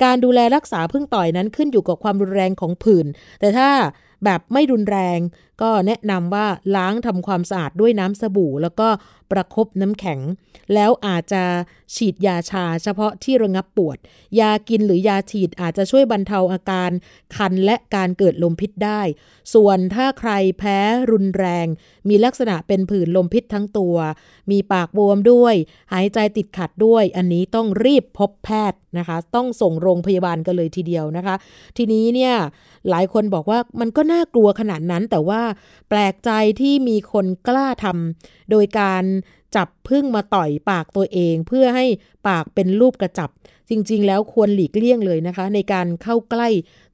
[0.04, 3.06] การดูแลรักษาพึ่งต่อยนั้นขึ้นอยู่กับความรุนแรงของผื่น
[3.40, 3.68] แต่ถ้า
[4.24, 5.18] แบบไม่รุนแรง
[5.62, 8.88] ก็แนะนำว่าล้างทำความสะอาดด้วยน้ำสบู่ แล้วก็
[9.30, 10.20] ประครบน้ำแข็ง
[10.74, 11.42] แล้วอาจจะ
[11.96, 13.98] ฉีดยาชาเฉพาะที่ระงับปวด
[14.40, 16.90] ยากินหรือยาฉีดอาจจะช่วยบรรเทาอาการ
[17.36, 19.00] คันและการเกิดลมพิษได้
[19.54, 20.78] ส่วนถ้าใครแพ้
[21.10, 21.66] รุนแรง
[22.08, 23.96] มีลักษณะเป็นผื่นลมพิษทั้งตัว
[24.50, 25.54] มีปากบวมด้วย
[25.92, 31.34] หายใจติดขัดด้วย อันนี้ต้องรีบพบแพทย์นะคะ ต้องส่งโรงพยาบาลกันเลยทีเดียวนะคะ
[31.76, 32.34] ทีนี้เนี่ย
[32.90, 35.40] หลายคนบอกว่ามันก็น่ากลัวขนาดนั้น แต่ว่า
[35.88, 39.04] แปลกใจที่มีคนกล้าทำโดยการ
[39.56, 41.84] จับพึ่งมาต่อยปากตัวเอง เพื่อให้
[42.28, 43.30] ปากเป็นรูปกระจับ
[43.70, 46.48] จริง ๆ แล้วควรหลีกเลี่ยงเลยนะคะ ในการเข้าใกล้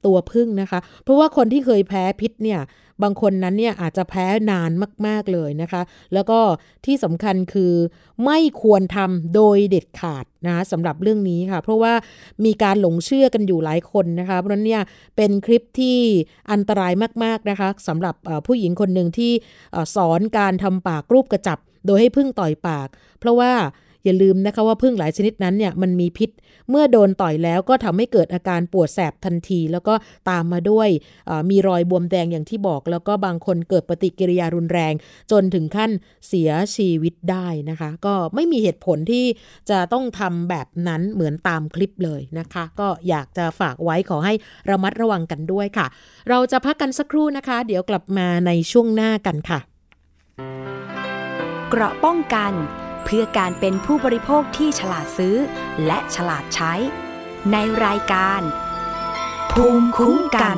[0.05, 2.59] ตัวพึ่งนะคะ เพราะว่าคนที่เคยแพ้พิษเนี่ย
[3.03, 4.71] บางคนนั้นเนี่ยอาจจะแพ้นาน
[5.07, 5.81] มากๆเลยนะคะ
[6.13, 6.39] แล้วก็
[6.85, 7.73] ที่สำคัญคือ
[8.25, 11.93] ไม่ควรทำโดยเด็ดขาดนะสำหรับเรื่องนี้ค่ะ เพราะว่า
[12.45, 14.81] มีการหลงเชื่อกันอยู่หลายคนนะคะ เพราะนั้นเนี่ย
[15.15, 15.97] เป็นคลิปที่
[16.51, 18.15] อันตรายมากๆนะคะสำหรับ
[18.47, 19.31] ผู้หญิงคนหนึ่งที่
[19.95, 22.87] สอนการทำปากรูปกระจับ โดยให้พึ่งต่อยปาก
[23.19, 23.51] เพราะว่า
[24.09, 26.29] อย่าลืมนะคะว่าพึ่งหลายชนิดนั้นเนี่ยมันมีพิษ
[26.69, 29.93] เมื่อโดนต่อยแล้วก็ทำให้เกิดอาการปวดแสบทันที แล้วก็
[30.29, 30.89] ตามมาด้วย
[31.49, 34.93] มีรอยบวมแดงอย่างที่บอก แล้วก็บางคนเกิดปฏิกิริยารุนแรง
[35.31, 35.91] จนถึงขั้น
[36.27, 39.25] เสียชีวิตได้นะคะ ก็ไม่มีเหตุผลที่
[39.69, 44.33] จะต้องทำแบบนั้นเหมือนตามคลิปเลยนะคะ ก็อยากจะฝากไว้ขอให้
[44.69, 45.87] ระมัดระวังกันด้วยค่ะ
[46.29, 49.59] เราจะพักกันสักครู่นะคะ เดี๋ยวกลับมาในช่วงหน้ากันค่ะ
[51.69, 52.53] เกราะป้องกัน
[53.09, 55.35] พื่อการเป็นผู้บริโภคที่ฉลาดซื้อ
[55.85, 56.73] และฉลาดใช้
[57.51, 58.41] ในรายการ
[59.51, 60.57] ภูมิคุ้มกัน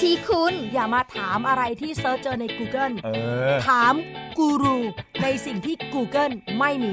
[0.00, 3.08] ทีคุณอย่ามาถามอะไรที่ search เจอใน Google เอ
[3.52, 3.94] อถาม
[4.38, 4.78] กูรู
[5.22, 6.92] ในสิ่งที่ Google ไม่มี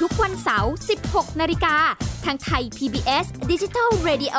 [0.00, 0.72] ทุกวันเสาร์
[1.04, 1.76] 16 นาฬิกา
[2.24, 4.36] ทางไทย PBS Digital Radio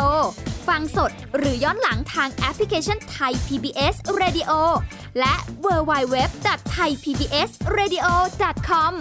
[0.68, 4.52] ฟังสดหรือย้อนหลังทางแอปพลิเคชันไทย PBS Radio
[5.20, 8.08] และ w w w t h a i PBS Radio
[8.68, 8.94] com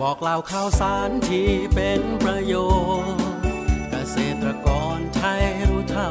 [0.00, 2.54] บอกเล่าข่าวสารที่เป็นประโย
[3.04, 3.22] ชน์
[3.90, 6.10] เกษตรกรไทยรู้เท่า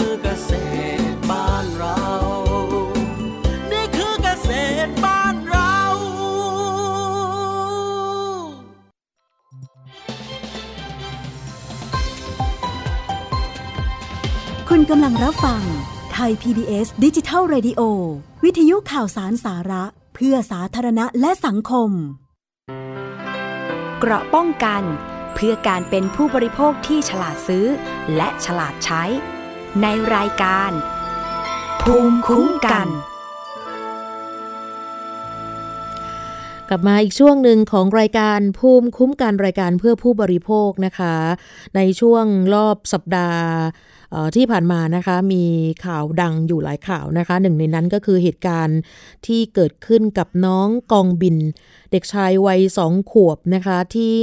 [14.95, 15.63] กำลังรับฟัง
[16.13, 17.81] ไทย PBS ดิจิทัล Radio
[18.43, 19.83] วิทยุข่าวสารสาระ
[20.15, 21.89] เพื่อสาธารณะและสังคม
[23.99, 24.83] เกราะป้องกัน
[25.35, 27.65] เพื่อการเป็นผู้บริโภคที่ฉลาดซื้อ
[28.15, 29.03] และฉลาดใช้
[29.81, 30.71] ในรายการ
[31.81, 32.87] ภูมิคุ้มกัน
[36.69, 41.15] กลับมาอีกช่วงหนึ่งของรายการภูมิคุ้มกันรายการเพื่อผู้บริโภคนะคะ
[41.75, 43.49] ในช่วงรอบสัปดาห์
[44.35, 45.45] ที่ผ่านมานะคะมี
[45.85, 48.79] ข่าวดังอยู่หลายข่าวนะคะ หนึ่งในนั้นก็คือเหตุการณ์
[49.27, 51.37] ที่เกิดขึ้นกับน้องกองบิน
[51.91, 54.17] เด็กชายวัยสองขวบนะคะ ที่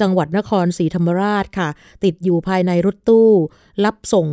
[0.00, 1.68] จังหวัดนครศรีธรรมราชค่ะ
[2.04, 3.30] ติดอยู่ภายในรถตู้
[3.84, 4.28] รับส่ง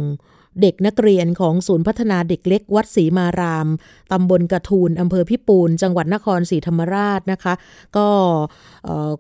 [0.62, 3.68] เด็กนักเรียนของศูนย์พัฒนาเด็กเล็กวัดศรีมาราม
[4.12, 7.54] ตำบลกระทูลอำเภอพิปูน จังหวัดนครศรีธรรมราชนะคะ
[7.98, 8.08] ก็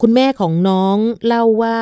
[0.01, 1.77] คุณแม่ของน้องเล่าว่า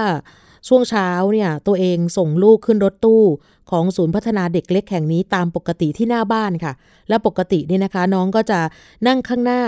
[0.67, 3.23] ช่วงเช้าเนี่ยตัวเองส่งลูกขึ้นรถตู้
[3.71, 6.73] ของศูนย์พัฒนาเด็กเล็กแห่งนี้ตามปกติที่หน้าบ้านค่ะ
[7.09, 8.59] และปกตินี่นะคะ น้องก็จะ
[9.07, 9.61] นั่งข้างหน้า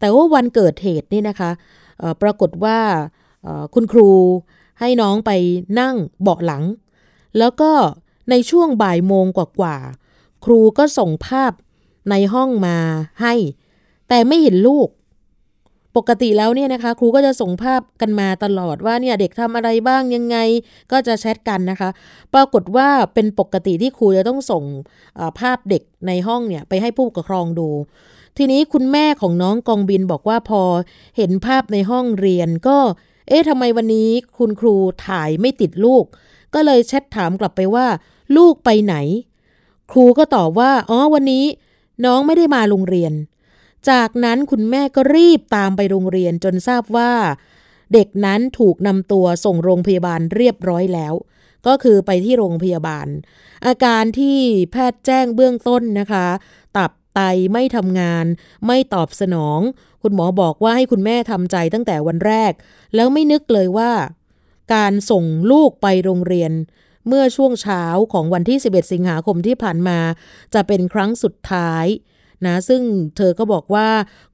[0.00, 1.50] แต่ว่าวันเกิดเหตุนี่นะคะ
[2.22, 2.78] ปรากฏว่า
[3.74, 4.08] คุณครู
[4.80, 5.30] ให้น้องไป
[5.80, 6.64] นั่งเบาะหลัง
[7.38, 7.72] แล้วก็
[8.30, 11.52] ในช่วงบ่ายโมงกว่าๆครูก็ส่งภาพ
[12.10, 12.76] ในห้องมา
[13.22, 13.34] ให้
[14.08, 14.88] แต่ไม่เห็นลูก
[15.96, 20.36] ปกติแล้วเนี่ยนะคะครูก็จะส่งภาพกันมาตลอดว่าเนี่ยเด็กทำอะไรบ้างยังไง
[20.92, 21.90] ก็จะแชทกันนะคะ
[22.34, 24.64] ปรากฏว่าเป็นปกติที่ครูจะต้องส่ง
[25.40, 27.68] ภาพเด็กในห้องเนี่ยไปให้ผู้ปกครองดู
[28.36, 30.62] ทีนี้คุณแม่ของน้องกองบินบอกว่าพอ
[31.16, 32.78] เห็นภาพในห้องเรียนก็
[33.28, 34.74] เอ๊ะทำไมวันนี้คุณครู
[35.06, 36.04] ถ่ายไม่ติดลูก
[36.54, 37.86] ก็เลยแชทถามกลับไปว่า
[38.36, 38.94] ลูกไปไหน
[39.92, 41.44] ครูก็ตอบว่าอ๋อวันนี้
[42.04, 43.12] น้องไม่ได้มาโรงเรียน
[43.90, 47.12] จากนั้นคุณแม่ก็รีบตามไปโรงเรียนจนทราบว่า
[47.92, 51.14] เด็กนั้นถูกนำตัวส่งโรงพยาบาลเรียบร้อยแล้ว
[51.66, 53.06] ก็คือไปที่โรงพยาบาล
[53.66, 54.38] อาการที่
[54.72, 56.26] แพทย์แจ้งเบื้องต้นนะคะ
[56.76, 57.20] ตับไต
[57.52, 58.26] ไม่ทำงาน
[58.66, 59.60] ไม่ตอบสนอง
[60.02, 62.52] คุณหมอบอกว่าให้คุณแม่ทำใจตั้งแต่วันแรก
[62.94, 63.92] แล้วไม่นึกเลยว่า
[64.74, 66.52] การส่งลูกไปโรงเรียน
[67.08, 69.98] เมื่อช่วงเช้าของวันที่ 11 สิงหาคมที่ผ่านมา
[70.54, 71.86] จะเป็นครั้งสุดท้าย
[72.46, 72.82] นะซึ่ง
[73.16, 73.88] เธอก็บอกว่า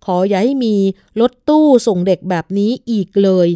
[0.04, 0.74] ขออย่าให้มี
[1.20, 3.48] รถตู้ส่งเด็กแบบนี้อีกเลย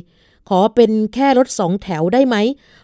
[0.48, 2.36] ขอเป็นแค่รถสองแถวได้ไหม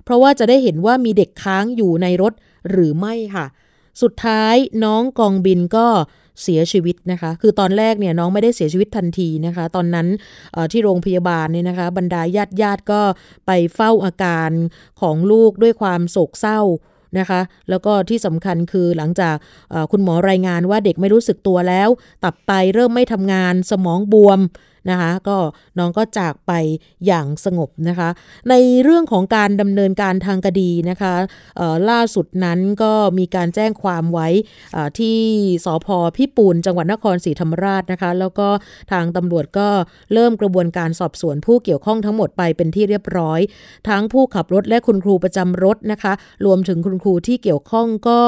[0.04, 2.32] เพราะว่าจะได้เห็นว่ามีเด็กค้างอยู่ในรถ
[2.70, 3.46] หรือไม่ค่ะ
[4.02, 5.86] สุดท้ายน้องกองบินก็
[6.42, 10.06] เสียชีวิตนะคะ คือตอนแรกเนี่ยน้องไม่ได้เสียชีวิตทันทีนะคะ ตอนนั้น
[10.72, 13.00] ที่โรงพยาบาลเนี่ยนะคะ บรรดาญาติญาติก็
[13.46, 14.50] ไปเฝ้าอาการ
[15.00, 16.60] ของลูกด้วยความโศกเศร้า
[17.18, 17.40] นะคะ
[17.70, 19.34] แล้วก็ที่สำคัญคือหลังจาก
[19.92, 21.88] คุณหมอรายงานว่าเด็กไม่รู้สึกตัวแล้ว
[22.24, 24.38] ตับไตเริ่มไม่ทำงานสมองบวม
[24.90, 25.36] นะคะก็
[25.78, 26.52] น้องก็จากไป
[27.06, 28.08] อย่างสงบนะคะ
[28.50, 31.14] ในเรื่องของการดำเนินการทางคดีนะคะ
[31.90, 34.28] ล่าสุดนั้นก็มีการแจ้งความไว้
[34.98, 35.18] ที่
[35.64, 38.48] สพพิปูนจังหวัดนครศรีธรรมราชนะคะ แล้วก็
[38.92, 39.68] ทางตำรวจก็
[40.12, 43.40] เริ่มกระบวนการสอบสวนผู้เกี่ยวข้องทั้งหมดไปเป็นที่เรียบร้อย
[43.88, 46.12] ทั้งผู้ขับรถและคุณครูประจำรถนะคะ
[46.46, 48.20] รวมถึงคุณครูที่เกี่ยวข้องก็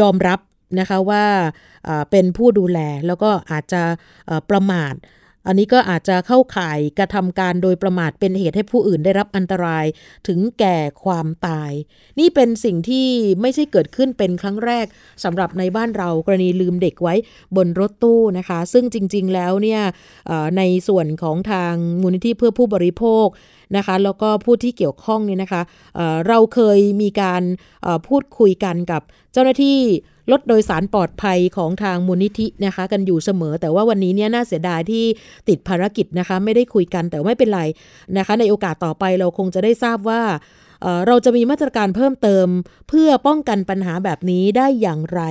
[0.00, 0.40] ยอมรับ
[0.80, 1.24] นะคะว่า
[2.10, 3.82] เป็นผู้ดูแลแล้วก็อาจจะ
[4.50, 4.94] ประมาท
[5.46, 9.86] อันนี้ก็อาจจะเข้าข่ายกระทำการโดยประมาทเป็นเหตุให้ผู้อื่นได้รับอันตราย
[10.28, 11.72] ถึงแก่ความตาย
[12.18, 13.08] นี่เป็นสิ่งที่
[13.40, 14.86] ไม่ใช่เกิดขึ้นเป็นครั้งแรก
[15.24, 17.14] สำหรับในบ้านเรากรณีลืมเด็กไว้
[17.56, 19.80] บนรถตู้นะคะ ซึ่งจริง ๆ แล้วเนี่ย
[20.56, 23.26] ในส่วนของทางมูลนิธิเพื่อผู้บริโภค
[23.76, 25.62] นะคะแล้วก็ผู้ที่เกี่ยวข้องเนี่ยนะคะ
[25.96, 27.42] เเราเคยมีการ
[28.08, 29.02] พูดคุยกันกับ
[29.32, 29.78] เจ้าหน้าที่
[30.30, 35.04] รถโดยสารปลอดภัยของทางมูลนิธินะคะ กันอยู่เสมอ แต่ว่าวันนี้เนี่ยน่าเสียดายที่
[35.48, 37.62] ติดภารกิจนะคะ ไม่ได้คุยกันแต่ไม่เป็นไร
[38.18, 40.22] นะคะ ในโอกาสต่อไปเราคงจะได้ทราบว่า
[41.06, 42.46] เราจะมีมาตรการเพิ่มเติม
[42.88, 45.22] เพื่อป้องกันปัญหาแบบนี้ได้อย่างไร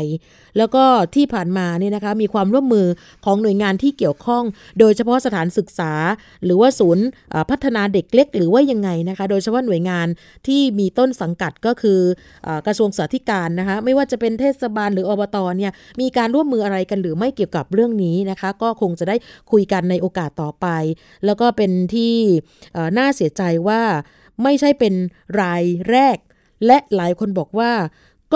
[0.58, 0.84] แล้วก็
[1.16, 2.88] ที่ผ่านมาเนี่ยนะคะมีความร่วมมือ
[3.26, 4.44] ของหน่วยงานที่เกี่ยวข้อง
[4.80, 5.94] โดยเฉพาะสถานศึกษา
[6.46, 7.06] หรือว่าศูนย์
[7.50, 10.08] พัฒนาเด็กเล็ก หรือว่ายังไงนะคะ โดยเฉพาะหน่วยงาน
[10.48, 12.00] ที่มีต้นสังกัดก็คือ
[12.68, 19.16] กระทรวงสาธารณนะคะไม่ว่าจะเป็นเทศบาลหรืออบตเนี่ยมีการร่วมมืออะไรกันหรือไม่เกี่ยวกับเรื่องนี้นะคะ ก็คงจะได้
[19.52, 20.68] คุยกันในโอกาสต่อไป
[21.26, 22.14] แล้วก็เป็นที่
[22.98, 23.82] น่าเสียใจว่า
[24.44, 24.94] ไม่ใช่เป็น
[25.40, 26.18] รายแรก
[26.66, 27.72] และหลายคนบอกว่า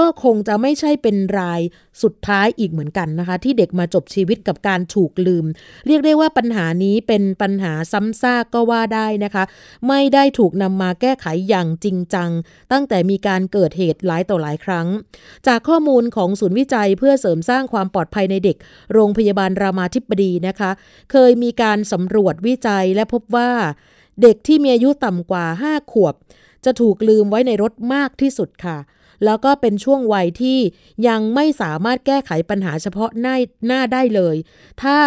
[0.02, 1.62] ก็คงจะไม่ใช่เป็นราย
[2.04, 5.46] สุดท้ายอีกเหมือนกันนะคะ ที่เด็กมาจบชีวิตกับการถูกลืม
[5.88, 9.44] เรียกได้ว่าปัญหานี้เป็นปัญหาซ้ำซากก็ว่าได้นะคะ
[9.88, 12.30] ไม่ได้ถูกนำมาแก้ไขอย่างจริงจัง
[12.72, 14.88] ตั้งแต่มีการเกิดเหตุหลายต่อหลายครั้ง
[15.48, 18.58] จากข้อมูลของศูนย์วิจัยเพื่อเสริมสร้างความปลอดภัยในเด็ก
[18.94, 20.72] โรงพยาบาลรามาธิบดีนะคะ
[21.12, 23.52] เคยมีการสำรวจวิจัยและพบว่า
[24.22, 26.16] เด็กที่มีอายุต่ำกว่า 5 ขวบ
[26.66, 28.78] จะถูกลืมไว้ในรถมากที่สุดค่ะ
[29.26, 30.60] แล้วก็เป็นช่วงวัยที่
[31.08, 33.36] ยังไม่สามารถแก้ไขปัญหาเฉพาะหน้า
[33.68, 34.36] หน้าได้เลย
[34.82, 34.98] ถ้า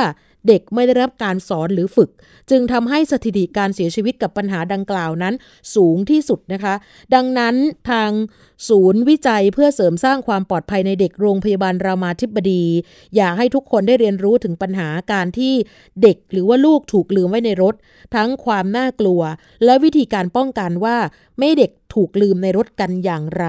[0.49, 2.11] เด็กไม่ได้รับการสอนหรือฝึก
[2.51, 5.35] จึงทำให้สถิติการเสียชีวิตกับปัญหาดังกล่าวนั้น
[5.75, 6.75] สูงที่สุดนะคะ
[7.15, 7.55] ดังนั้น
[7.91, 8.11] ทาง
[8.69, 12.65] ศูนย์วิจัยเพื่อเสริมสร้างความปลอดภัยในเด็กโรงพยาบาลรามาธิบดี
[13.17, 15.55] อยากให้ทุกคนได้เรียนรู้ถึงปัญหาการที่
[16.03, 17.75] เด็กหรือว่าลูกถูกลืมไว้ในรถ
[18.15, 19.21] ทั้งความน่ากลัว
[19.65, 20.97] และวิธีการป้องกันว่า
[21.41, 23.47] ไม่เด็กถูกลืมในรถกันอย่างไร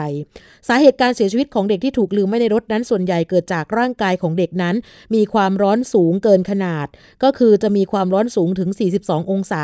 [0.68, 4.76] สาเหตุการเสียชีวิตของเด็กที่ถูกลืมไว้ในรถนั้นส่วนใหญ่เกิดจากร่างกายของเด็กนั้น
[5.16, 6.88] มีความร้อนสูงเกินขนาด
[7.24, 8.70] ก็คือจะมีความร้อนสูงถึง
[9.02, 9.64] 42 องศา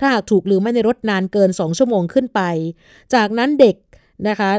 [0.00, 2.40] ถ้าหากถูกลืมไว้ในรถนานเกิน 2 ชั่วโมงขึ้นไป
[3.14, 3.76] จากนั้นเด็ก
[4.28, 4.50] นะคะ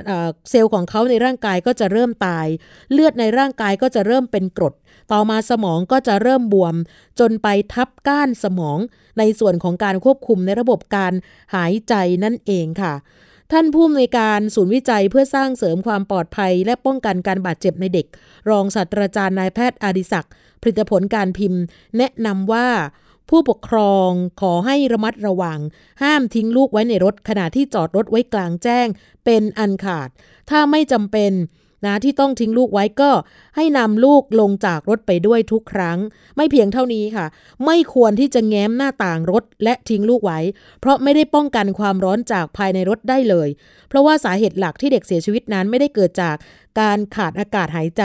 [0.49, 2.47] เซลล์ของเขาในร่างกายก็จะเริ่มตาย
[2.91, 4.73] เลือดในร่างกายก็จะเริ่มเป็นกรด
[5.11, 6.75] ต่อมาสมองก็จะเริ่มบวม
[7.19, 8.79] จนไปทับก้านสมอง
[9.19, 11.13] ในส่วนของการควบคุมในระบบการ
[11.55, 12.93] หายใจนั่นเองค่ะ
[13.51, 18.05] ท่านผู้อำนวยการศูนย์วิจัยเพื่อสร้างเสริมความปลอดภัย และป้องกันการบาดเจ็บในเด็ก
[18.49, 21.61] รองศาสตราจารย์นายแพทย์อาดิศักดิ์ผลิตผลการพิมพ์
[21.97, 22.67] แนะนำว่า
[23.29, 24.09] ผู้ปกครอง
[24.41, 25.59] ขอให้ระมัดระวัง
[26.03, 28.87] ห้ามทิ้งลูกไว้ในรถขณะที่จอดรถไว้กลางแจ้ง
[29.25, 30.09] เป็นอันขาด
[30.49, 31.31] ถ้าไม่จำเป็น
[31.85, 33.11] นะที่ต้องทิ้งลูกไว้ก็
[33.55, 35.97] ให้นำลูกลงจากรถไปด้วยทุกครั้ง
[36.37, 37.25] ไม่เพียงเท่านี้ค่ะ
[37.65, 40.39] ไม่ควรที่จะแง้มหน้าต่างรถและทิ้งลูกไว้
[40.81, 43.49] เพราะไม่ได้ป้องกันความร้อนจากภายในรถได้เลย
[43.89, 46.35] เพราะว่าสาเหตุหลักที่เด็กเสียชีวิตนั้นไม่ได้เกิดจาก
[46.79, 48.03] การขาดอากาศหายใจ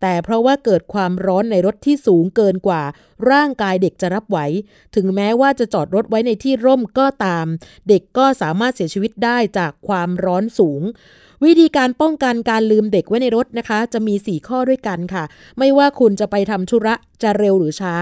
[0.00, 2.82] แต่เพราะว่าเกิดความร้อนในรถที่สูงเกินกว่า
[3.30, 4.38] ร่างกายเด็กจะรับไหว
[4.94, 7.46] ถึงแม้ว่าจะจอดรถไว้ในที่ร่มก็ตาม
[7.88, 10.82] เด็กก็สามารถเสียชีวิตได้จากความร้อนสูง
[11.44, 15.24] วิธีการป้องกันการลืมเด็กไว้ในรถนะคะ จะมี 4 ข้อด้วยกันค่ะ
[15.58, 17.94] ไม่ว่าคุณจะไปทำธุระจะเร็วหรือช้า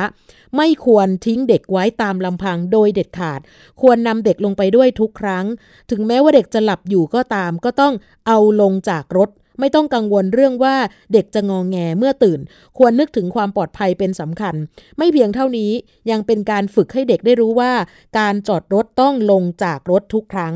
[0.57, 3.41] ไม่ควรทิ้งเด็กไว้ตามลำพังโดยเด็ดขาด
[3.81, 5.45] ควรนำเด็กลงไปด้วยทุกครั้ง
[5.91, 7.95] ถึงแม้ว่าเด็กจะหลับอยู่ก็ตาม ก็ต้อง
[8.27, 10.77] เอาลงจากรถไม่ต้องกังวลเรื่องว่า
[11.13, 12.41] เด็กจะงองแงเมื่อตื่น
[12.79, 14.55] ควรนึกถึงความปลอดภัยเป็นสำคัญ
[14.99, 15.71] ไม่เพียงเท่านี้
[16.11, 17.73] ยังเป็นการฝึกให้เด็กได้รู้ว่า
[18.19, 20.55] การจอดรถต้องลงจากรถทุกครั้ง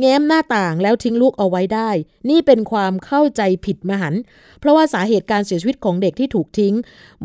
[0.00, 1.90] แง้มหน้าต่างแล้วทิ้งลูกเอาไว้ได้
[2.30, 4.14] นี่เป็นความเข้าใจผิดมหัน
[4.60, 6.74] เพราะว่าสาเหตุการเสียชีวิตของเด็กที่ถูกทิ้ง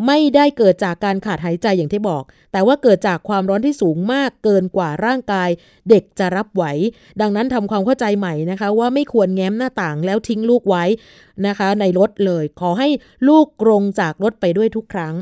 [0.05, 5.49] ไม่ได้เกิดจากการขาดหายใจอย่างที่บอก แต่ว่าเกิดจากความร้อนที่สูงมากเกินกว่าร่างกาย
[5.89, 6.63] เด็กจะรับไหว
[7.21, 10.85] ดังนั้นทำความเข้าใจใหม่นะคะ ว่าไม่ควรแง้มหน้าต่างแล้วทิ้งลูกไว้
[11.47, 12.89] นะคะ ในรถเลย ขอให้
[13.27, 15.15] ลูกลงจากรถไปด้วยทุกครั้ง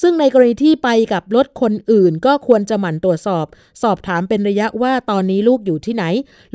[0.00, 3.46] ซึ่งในกรณีที่ไปกับรถคนอื่น ก็ควรจะหมั่นตรวจสอบ
[3.82, 6.04] สอบถามเป็นระยะว่าตอนนี้ลูกอยู่ที่ไหน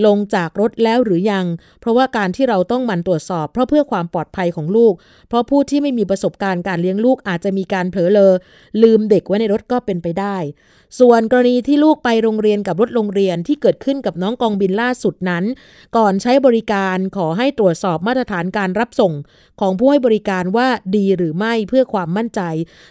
[0.06, 1.46] ลงจากรถแล้วหรือยัง
[1.80, 4.94] เพราะว่าการที่เราต้องหมั่นตรวจสอบ เพราะเพื่อความปลอดภัยของลูก
[5.28, 8.34] เพราะผู้ที่ไม่มีประสบการณ์การเลี้ยงลูกอาจจะมีการเผลอเลอ
[8.84, 10.38] ลืมเด็กไว้ในรถก็เป็นไปได้
[11.00, 15.44] ส่วนกรณีที่ลูกไปโรงเรียนกับรถโรงเรียนที่เกิดขึ้นกับน้องกองบินล่าสุดนั้น
[15.98, 19.14] ก่อนใช้บริการขอให้ตรวจสอบมาตรฐานการรับส่ง
[19.62, 22.42] ของผู้ให้บริการว่าดีหรือไม่เพื่อความมั่นใจ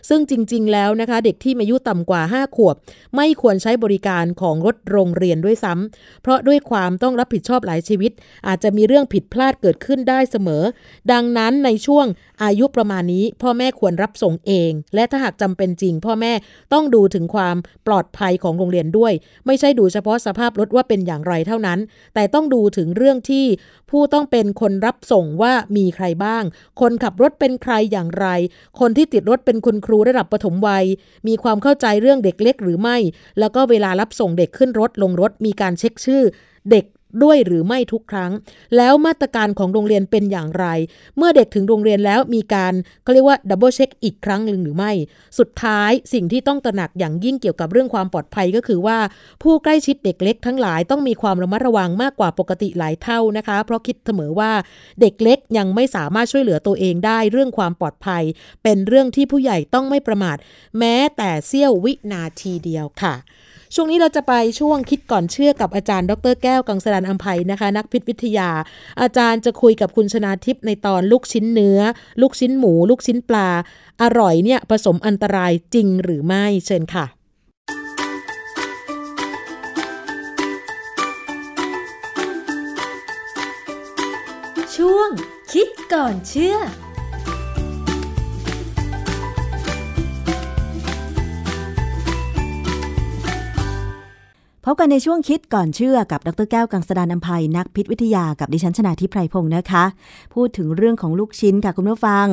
[0.09, 2.77] ซึ่งจริง ๆ แล้วนะคะ เด็กที่มีอายุต่ำกว่า 5 ขวบ
[3.17, 8.13] ไม่ควรใช้บริการของรถโรงเรียนด้วยซ้ำเพราะด้วยความต้องรับผิดชอบหลายชีวิต
[8.47, 10.63] อาจจะมีเรื่องผิดพลาดเกิดขึ้นได้เสมอ
[11.13, 12.07] ดังนั้นในช่วง
[12.45, 16.33] อายุประมาณนี้ พ่อแม่ควรรับส่งเอง และถ้าหากจำเป็นจริง พ่อแม่
[16.73, 17.57] ต้องดูถึงความ
[17.89, 19.13] ปลอดภัยของโรงเรียนด้วย
[19.47, 21.79] ไม่ใช่ดูเฉพาะสภาพรถว่าเป็นอย่างไรเท่านั้น
[22.15, 23.47] แต่ต้องดูถึงเรื่องที่
[23.91, 26.45] ผู้ต้องเป็นคนรับส่งว่ามีใครบ้าง
[26.81, 28.27] คนขับรถเป็นใครอย่างไร
[28.81, 30.85] คนที่ติดรถเป็นคุณครูระดับปฐมวัย
[31.29, 32.97] มีความเข้าใจเรื่องเด็กเล็กหรือไม่
[33.39, 36.23] แล้วก็เวลารับส่งเด็กขึ้นรถลงรถมีการเช็คชื่อ
[36.71, 36.85] เด็ก
[37.23, 38.33] ด้วยหรือไม่ทุกครั้ง
[38.77, 40.67] แล้วมาตรการของโรงเรียนเป็นอย่างไร
[41.17, 44.93] เมื่อเด็กถึงโรงเรียนแล้วมีการเขาเรียกว่า double check อีกครั้งหนึ่งหรือไม่
[45.39, 48.99] สุดท้ายสิ่งที่ต้องตระหนักอย่างยิ่งเกี่ยวกับเรื่องความปลอดภัยก็คือว่า
[49.43, 54.53] ผู้ใกล้ชิดเด็กเล็กทั้งหลายต้องมีความระมัดระวังมากกว่าปกติหลายเท่านะคะ เพราะคิดเสมอว่า
[55.01, 58.23] เด็กเล็กยังไม่สามารถช่วยเหลือตัวเองได้เรื่องความปลอดภัย
[58.63, 60.37] เป็นเรื่องที่ผู้ใหญ่ต้องไม่ประมาท
[60.79, 63.15] แม้แต่เสี้ยววินาทีเดียวค่ะ
[63.75, 68.51] ช่วงนี้เราจะไปช่วงคิดก่อนเชื่อกับอาจารย์ ดรแก้วกังสดานอัมภัยนะคะ นักพิษวิทยา
[69.01, 71.81] อาจารย์จะคุยกับคุณชนาทิพย์ในตอนลูกชิ้นเนื้อ
[72.21, 73.49] ลูกชิ้นหมู ลูกชิ้นปลา
[74.03, 77.07] อร่อยเนี่ยผสมอันตรายจริงหรือไม่เชิญค่ะ
[84.77, 85.11] ช่วง
[85.53, 86.57] คิดก่อนเชื่อ
[94.71, 99.85] พบกันในช่วงคิดก่อนเชื่อกับดรแก้วกังสดานนภัยนักพิษวิทยากับดิฉันชนาทิพไพรพงศ์นะคะ
[100.35, 102.27] พูดถึงเรื่องของลูกชิ้นค่ะคุณผู้ฟัง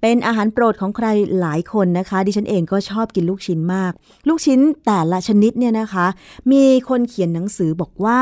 [0.00, 1.06] เป็นอาหารโปรดของใคร
[1.40, 3.92] หลายคนนะคะ ดิฉันเองก็ชอบกินลูกชิ้นมาก
[4.28, 6.06] ลูกชิ้นแต่ละชนิดเนี่ยนะคะ
[6.52, 8.20] มีคนเขียนหนังสือบอกว่า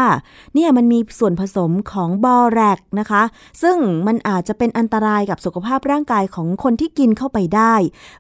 [0.55, 3.23] เนี่ยมันมีส่วนผสมของบอแรกนะคะ
[3.63, 3.77] ซึ่ง
[4.07, 7.75] มันอาจจะเป็นอันตรายกับสุขภาพร่างกายของคนที่กินเข้าไปได้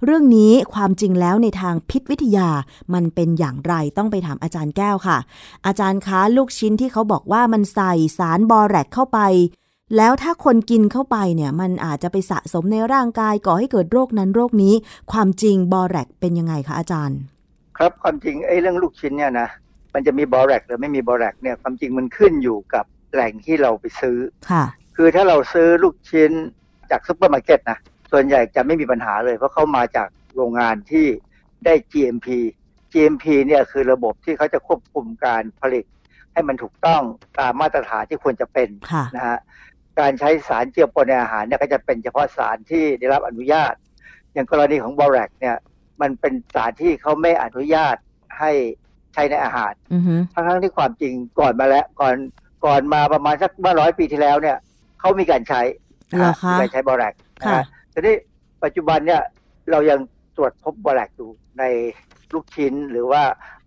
[0.04, 2.48] เรื่องนี้ความจริงแล้วในทางพิษวิทยา
[2.94, 5.18] มันเป็นอย่างไรต้องไปถามอาจารย์แก้วค่ะ
[5.66, 9.20] อาจารย์คะลูกชิ้นที่เขาบอกว่ามันใส่สารบอแรกซ์เข้าไป
[9.96, 14.74] แล้วถ้าคนกินเข้าไปเนี่ยมันอาจจะไปสะสมในร่างกายก่อให้เกิดโรคนั้นโรคนี้
[15.12, 17.18] ความจริงบอแรกซ์เป็นยังไงคะอาจารย์
[17.78, 19.48] ครับความจริงไอ้เรื่องลูกชิ้นเนี่ยนะ
[19.94, 24.18] มันจะมีบอแรกซ์หรือไม่มีบอแรกซ์เนี่ยความจริงมันขึ้นอยู่กับแหล่งที่เราไปซื้อ
[24.50, 24.64] ค่ะ
[24.96, 26.30] คือถ้าเราซื้อลูกชิ้น
[26.90, 27.78] จากซุปเปอร์มาร์เก็ตนะ
[28.12, 31.06] ส่วนใหญ่จะไม่มีปัญหาเลย เพราะเขามาจากโรงงานที่
[31.64, 32.28] ได้ GMP
[32.92, 35.84] GMP เนี่ยคือระบบที่เขาจะควบคุมการผลิต
[36.32, 37.02] ให้มันถูกต้อง
[37.38, 39.38] ตามมาตรฐานที่ควรจะเป็นค่ะนะฮะ
[40.00, 43.74] การใช้สารเจือปนในอาหารเนี่ยก็จะเป็นเฉพาะสารที่ได้รับอนุญาต
[44.32, 45.56] อย่างกรณีของบอแรกเนี่ย
[46.00, 47.96] มันเป็นสารที่เขาไม่อนุญาต
[48.38, 48.52] ให้
[49.14, 52.16] ใช้ในอาหารอือฮึทั้งทั้งๆที่ความจริงก่อนมาแล้วก่อน
[52.66, 54.56] ก่อนมาประมาณสักเมื่อร้อยปีที่แล้วเนี่ย
[55.00, 55.62] เขามีการใช้
[56.12, 58.14] นะเหรอฮะคะมีการใช้บอแรกนะค่ะฮะทีนี้
[58.64, 59.22] ปัจจุบันเนี่ย
[59.70, 59.98] เรายัง
[60.36, 61.64] ตรวจพบบอแรกอยู่ใน
[62.32, 63.22] ลูกชิ้นหรือว่า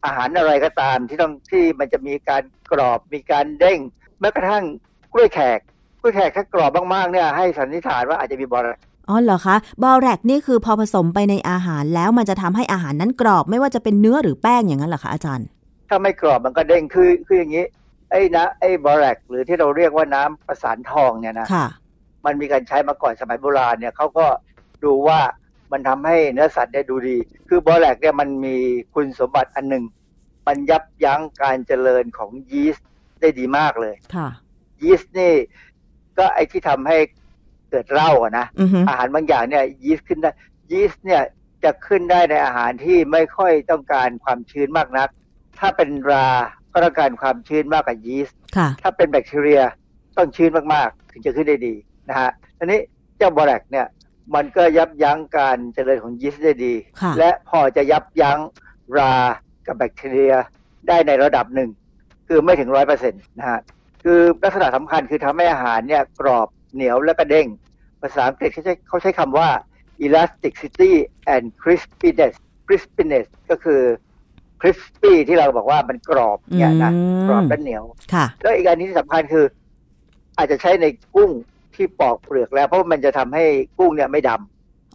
[0.05, 3.79] อาหารอะไรก็ตามที่ต้องที่มันจะมีการกรอบมีการเด้ง
[4.19, 4.63] แม้กระทั่ง
[5.13, 5.59] กล้วยแขก
[6.01, 8.77] กล้วยแขกถ้ากรอบมากๆเนี่ยให้สันนิษฐานว่าอาจจะมีบอแรก
[9.09, 15.47] อ๋อเหรอคะบอแรกนี่คือพอผสมไปในอาหารแล้วมันจะทำให้อาหารนั้นกรอบไม่ว่าจะเป็นเนื้อหรือแป้งอย่างนั้นเหรอคะอาจารย์
[15.89, 17.65] ถ้าไม่กรอบมันก็เด้งคือคืออย่างนี้
[18.11, 21.67] ไอ้นะไอ้บอแรกหรือที่เราเรียกว่าน้ำประสานทองเนี่ยนะค่ะ
[22.25, 24.25] มันมีการใช้มาก่อนสมัยโบราณเนี่ยเขาก็
[24.83, 25.19] ดูว่า
[25.71, 27.17] มันทำให้เนื้อสัตว์ได้ดูดี
[27.49, 28.55] คือบอแลกเนี่ยมันมี
[28.93, 29.83] คุณสมบัติอันหนึ่ง
[30.47, 32.87] มันยับยั้งการเจริญของยีสต์
[33.21, 34.29] ได้ดีมากเลยค่ะ
[34.81, 35.33] ยีสต์นี่
[36.21, 36.97] ก็ไอที่ทำให้
[37.69, 40.31] เกิดเหล้าอะนะอือฮึอาหารบางอย่างเนี่ยยีสต์ขึ้นได้
[40.71, 41.21] ยีสต์เนี่ย
[41.63, 45.09] จะขึ้นได้ในอาหารที่ไม่ค่อยต้องการความชื้นมากนัก
[45.59, 46.27] ถ้าเป็นรา
[46.73, 49.61] ก็ต้องการความชื้นมากกว่ายีสต์ค่ะถ้าเป็นแบคทีเรีย
[50.17, 51.73] ต้องชื้นมากๆ ถึงจะขึ้นได้ดี
[52.09, 52.79] นะฮะทีนี้
[53.17, 53.87] เจ้าบอแรกเนี่ย
[54.35, 58.39] มันก็ยับยั้งการเจริญของยีสต์ได้ดีค่ะและพอจะยับยั้ง
[58.97, 59.13] รา
[59.67, 60.33] กับแบคทีเรีย
[60.87, 61.69] ได้ในระดับหนึ่ง
[62.27, 63.59] คือไม่ถึงร้อยเปอร์เซ็นต์นะฮะ
[64.03, 67.47] คือลักษณะสำคัญคือทำให้อาหารเนี่ยกรอบเหนียวและก็เด้ง
[68.01, 69.49] ภาษาอังกฤษเขาใช้เขาใช้คำว่า
[70.05, 70.91] elasticity
[71.33, 72.33] and crispiness
[72.67, 73.81] crispiness ก็คือ
[74.61, 77.83] crispy ที่เราบอกว่ามันกรอบเนี่ยนะอืมกรอบและเหนียว
[78.13, 79.45] ค่ะแล้วอีกอันนี้ที่สำคัญคือ
[80.37, 80.85] อาจจะใช้ใน
[81.15, 81.31] กุ้ง
[81.75, 83.45] ที่ปอกเปลือกแล้ว เพราะว่ามันจะทำให้
[83.77, 84.31] กุ้งเนี่ยไม่ด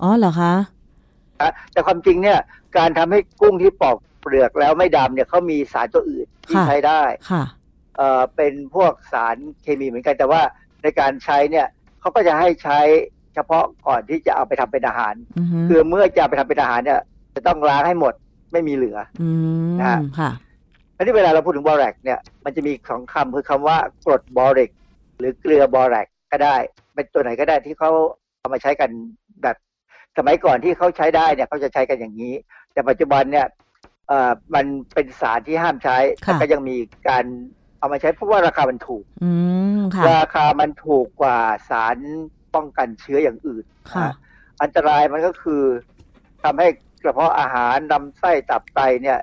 [0.03, 2.39] อ๋อเหรอคะำนะแต่ความจริงเนี่ย
[2.77, 7.43] การทำให้กุ้งที่ปอกเปลือกแล้วไม่ดำเนี่ยเขามีสารตัวอื่นที่ค่ะใช้ได้ค่ะ
[7.97, 10.41] เอ่อเป็นพวกสารเคมีเหมือนกัน แต่ว่า
[10.83, 11.67] ในการใช้เนี่ย
[12.01, 12.79] เขาก็จะให้ใช้
[13.35, 17.01] เฉพาะก่อนที่จะเอาไปทำเป็นอาหารอือฮึคือเมื่อจะเอาไปทำเป็นอาหารเนี่ย
[17.35, 18.15] จะต้องล้างให้หมด
[18.53, 19.29] ไม่มีเหลืออื
[19.67, 20.31] มนะฮะค่ะ
[20.97, 24.71] อันนี้เวลาเราพูดถึงบอแรกเนี่ยมันจะมีสองคำคือคำว่ากรดบอริก
[25.19, 26.57] หรือเกลือบอแรกก็ได้
[26.95, 27.91] เป็นตัวไหนก็ได้ที่เขา
[28.39, 28.91] เอามาใช้กัน
[29.43, 29.57] แบบ
[30.19, 32.35] สมัยก่อนที่เขาใช้ได้เนี่ยเขาจะใช้กันอย่างนี้
[32.73, 33.47] แต่ปัจจุบันเนี่ย
[34.09, 36.77] เอ่อมันเป็นสารที่ห้ามใช้ค่ะแต่ก็ยังมี
[37.09, 37.25] การ
[37.79, 39.31] เอามาใช้เพราะว่าราคามันถูกอื
[39.79, 41.39] มค่ะราคามันถูกกว่า
[41.71, 41.97] สาร
[42.55, 44.15] ป้องกันเชื้ออย่างอื่นค่ะนะ
[44.63, 45.63] อันตรายมันก็คือ
[46.43, 46.69] ทำให้
[47.03, 49.19] กระเพาะอาหารลำไส้ตับไตเนี่ย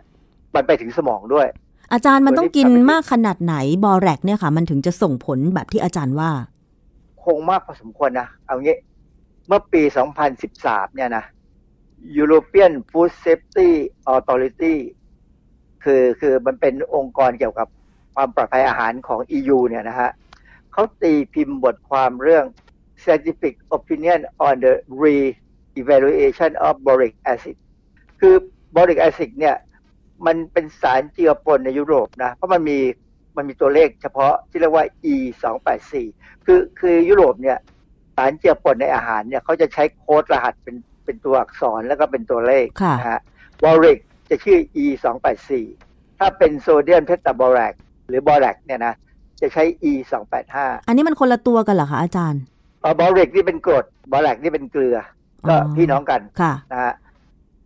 [0.55, 1.47] มันไปถึงสมองด้วย
[1.93, 6.31] อาจารย์มันต้องกินตัวนี้มากขนาดไหนบอแรกเนี่ยค่ะ มันถึงจะส่งผลแบบที่อาจารย์ว่า
[7.23, 8.75] คงมากพอสมควรนะ เอางี้
[9.47, 9.81] เมื่อปี
[10.39, 11.23] 2013 เนี่ยนะ
[12.19, 13.69] European Food Safety
[14.13, 14.75] Authority
[15.83, 17.67] คือคือมันเป็นองค์กรเกี่ยวกับ
[18.16, 20.11] ความปลอดภัยอาหารของ EU เนี่ยนะฮะ
[20.74, 22.45] เขาตีพิมพ์บทความเรื่อง
[23.03, 27.55] scientific opinion on the re-evaluation of boric acid
[28.20, 28.36] คือ
[28.76, 29.55] boric acid เนี่ย
[30.26, 32.80] มันเป็นสารเจือปนในยุโรปนะ เพราะมันมี
[33.36, 37.57] มันมีตัวเลขเฉพาะที่เรียกว่า E 2 8 4คือคือยุโรปเนี่ย
[38.16, 43.22] สารเจือปนในอาหารเนี่ยเขาจะใช้โค้ดรหัสเป็นเป็นตัวอักษรแล้วก็เป็นตัวเลขค่ะนะฮะ
[43.64, 43.99] บอริก
[44.30, 47.74] จะชื่อ E 2 8 4ถ้าเป็นโซเดียมเพตาบอแรก
[48.07, 48.93] หรือบอแรกซ์เนี่ยนะ
[49.41, 52.41] จะใช้ E 2 8 5อันนี้มันคนละตัวกันเหรอคะอาจารย์
[52.99, 54.97] บอริกนี่เป็นกรดบอแรกซ์นี่เป็นเกลือ
[55.47, 56.93] ก็อ๋อพี่น้องกันค่ะนะฮะ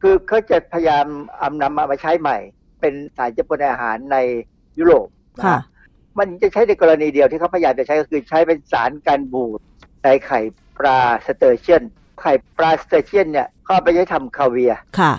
[0.01, 1.05] คือเขาจะพยายาม
[1.38, 2.38] เอานำมามาใช้ใหม่
[2.81, 4.17] เป็นสารเจือปนในอาหารใน
[4.79, 5.07] ยุโรป
[5.38, 5.61] นะค่ะฮะ
[6.19, 9.59] มันจะใช้ในกรณีเดียวที่เขาพยายามจะใช้ก็คือใช้เป็นสารกันบูด
[10.03, 10.39] ในไข่
[10.77, 11.83] ปลาสเตอร์เจียน
[12.21, 15.13] ไข่ปลาสเตอร์เจียนเนี่ยเขาเอาไปใช้ทำคาเวียร์ค่ะ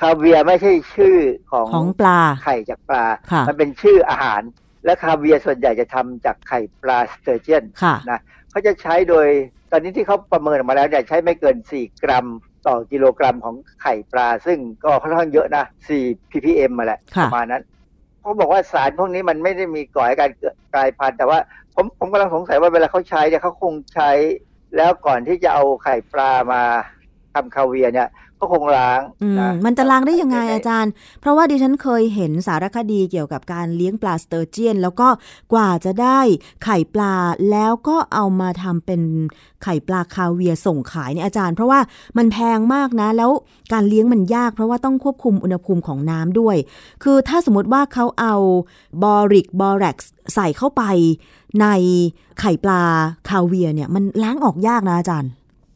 [0.00, 1.18] คาเวียร์ไม่ใช่ชื่อ
[1.50, 4.42] ของของปลาไข่จากปลาค่ะมันเป็นชื่ออาหาร
[4.84, 8.20] และคาเวียร์ส่วนใหญ่จะทำจากไข่ปลาสเตอร์เจียนค่ะนะ
[8.50, 9.26] เขาจะใช้โดย
[9.70, 12.26] ตอนนี้ที่เขาประเมินออกมาแล้วเนี่ยใช้ไม่เกิน 4 กรัม
[12.66, 15.64] ต่อกิโลกรัมของไข่ปลา ซึ่งก็ค่อนข้างเยอะนะ
[15.98, 17.62] 4 ppm มาแหละค่ะประมาณนั้น
[18.20, 21.38] เขาบอกว่าสารพวกนี้มันไม่ได้มีก่อให้การเกิดกลายพันธุ์แต่ว่า
[21.74, 24.10] ผมผมกำลังสงสัยว่าเวลาเขาใช้เนี่ยเขาคงใช้
[24.76, 26.62] แล้วก่อนที่จะเอาไข่ปลามา
[27.34, 28.08] ทำคาเวียร์เนี่ย
[28.44, 35.08] ก็คงล้างอืมนะมันจะล้างได้ยังไงในอาจารย์ เพราะว่าดิฉันเคยเห็นสารคดีเกี่ยวกับการเลี้ยงปลาสเตอร์เจียน แล้วก็
[35.52, 36.20] กว่าจะได้
[36.64, 37.14] ไข่ปลา
[37.50, 39.00] แล้วก็เอามาทำเป็น
[39.62, 41.80] ไข่ปลาคาเวียร์ส่งขายเนี่ยอาจารย์ เพราะว่า
[42.16, 43.30] มันแพงมากนะ แล้ว
[43.72, 46.56] การเลี้ยงมันยาก เพราะว่าต้องควบคุมอุณหภูมิของน้ำด้วย
[47.02, 48.34] คือถ้าสมมติว่าเขาเอา
[49.02, 49.96] บอริกบอแรกซ์
[50.34, 50.82] ใส่เข้าไป
[51.60, 51.66] ใน
[52.40, 52.82] ไข่ปลา
[53.28, 55.30] คาเวียร์เนี่ยมันล้างออกยากนะอาจารย์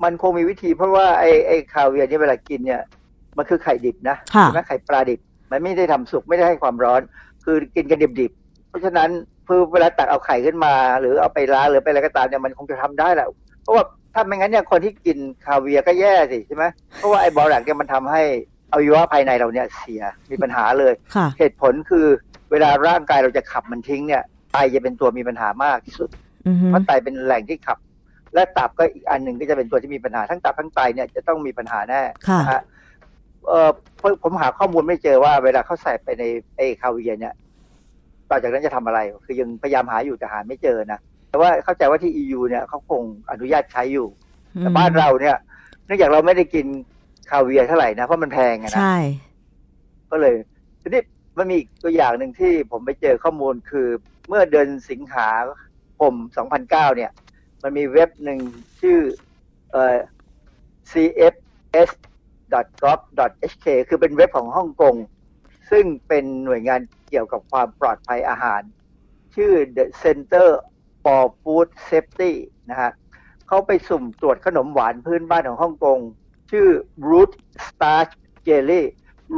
[0.05, 2.83] มันคงมีวิธีเพราะว่าไอ้ไอ้คาเวียร์เนี่ยเวลากินเนี่ย
[3.37, 5.21] มันคือไข่ดิบนะค่ะใช่ไหมไข่ปลาดิบ
[5.51, 7.01] มันไม่ได้ทำสุกไม่ได้ให้ความร้อน
[7.45, 9.11] คือกินกันดิบๆ เพราะฉะนั้น
[9.49, 13.27] คือเวลาตักเอาไข่ขึ้นมา หรือเอาไปล้างหรือไปอะไรก็ตามเนี่ยมันคงจะทำได้แหละ
[13.63, 13.85] เพราะว่า
[14.15, 16.65] ถ้าไม่งั้นเนี่ยคนที่กินคาเวียร์ก็แย่สิใช่ไหม
[16.97, 18.23] เพราะว่าไอ้บอแรกเนี่ยมันทำให้
[18.73, 22.07] อวัยวะภายในเราเนี่ยเสียมีปัญหาเลยค่ะเหตุผลคือ
[22.51, 24.23] เวลาร่างกายเราจะขับมันทิ้งเนี่ย
[24.53, 26.09] ไตจะเป็นตัวมีปัญหามากที่สุด
[26.47, 27.79] อือฮึเพราะไตเป็นแหล่งที่ขับ
[28.35, 32.63] และตับก็อีกอันหนึ่งก็จะเป็นตัวที่มีปัญหาทั้งตับทั้งไตเนี่ยจะต้องมีปัญหาแน่ค่ะนะฮะ
[33.49, 33.71] เออ
[34.01, 36.25] ผมผมหาข้อมูลไม่เจอว่าเวลาเขาใส่ไปใน
[36.57, 37.35] ไอ้คาเวียร์เนี่ย
[38.31, 41.01] ต่อจากนั้นจะทำอะไร คือยังพยายามหาอยู่แต่หาไม่เจอนะ
[41.31, 44.09] แต่ว่าเข้าใจว่าที่ EU เนี่ยเขาคงอนุญาตใช้อยู่
[44.61, 45.37] แต่บ้านเราเนี่ย
[45.87, 46.67] เนื่องจากเราไม่ได้กิน
[47.31, 48.97] คาเวียร์เท่าไหร่นะเพราะมันแพงอะนะใช่
[50.11, 50.35] ก็เลย
[50.83, 51.03] ทีนี้
[51.39, 53.89] มันมีอีกตัวอย่างหนึ่งที่ผมไปเจอข้อมูลคือ
[54.29, 55.29] เมื่อเดือนสิงหา
[55.99, 56.13] คม
[56.55, 57.11] 2009 เนี่ย
[57.63, 58.41] มันมีเว็บหนึ่ง
[58.81, 58.99] ชื่อ
[59.73, 59.99] เอ่อ
[62.51, 64.95] cfs.gov.hk คือเป็นเว็บของฮ่องกง
[65.71, 68.63] ซึ่งเป็นหน่วยงานเกี่ยวกับความปลอดภัยอาหาร
[69.35, 70.49] ชื่อ The Center
[71.03, 72.33] for Food Safety
[72.71, 72.91] นะฮะ
[73.47, 75.99] เขาไปสุ่มตรวจขนมหวานพื้นบ้านของฮ่องกง
[76.51, 76.69] ชื่อ
[77.09, 77.31] Root
[77.67, 78.13] Starch
[78.47, 78.83] Jelly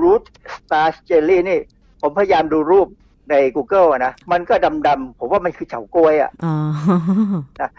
[0.02, 0.24] Root
[0.56, 1.60] Starch Jelly นี่
[2.00, 2.88] ผมพยายามดูรูป
[3.30, 4.54] ใน Google อะนะมันก็
[4.86, 6.54] ดำๆผมว่ามันคือเฉาก๊วยอะอ๋อ
[7.60, 7.70] นะ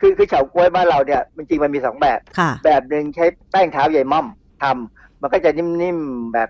[0.00, 4.26] คือคือเฉาก๊วยบ้านเราเนี่ยจริงๆมันมีสองแบบค่ะแบบหนึ่งใช้แป้งเท้าใหญ่ม่อม
[4.62, 6.48] ทำมันก็จะนิ่มๆแบบ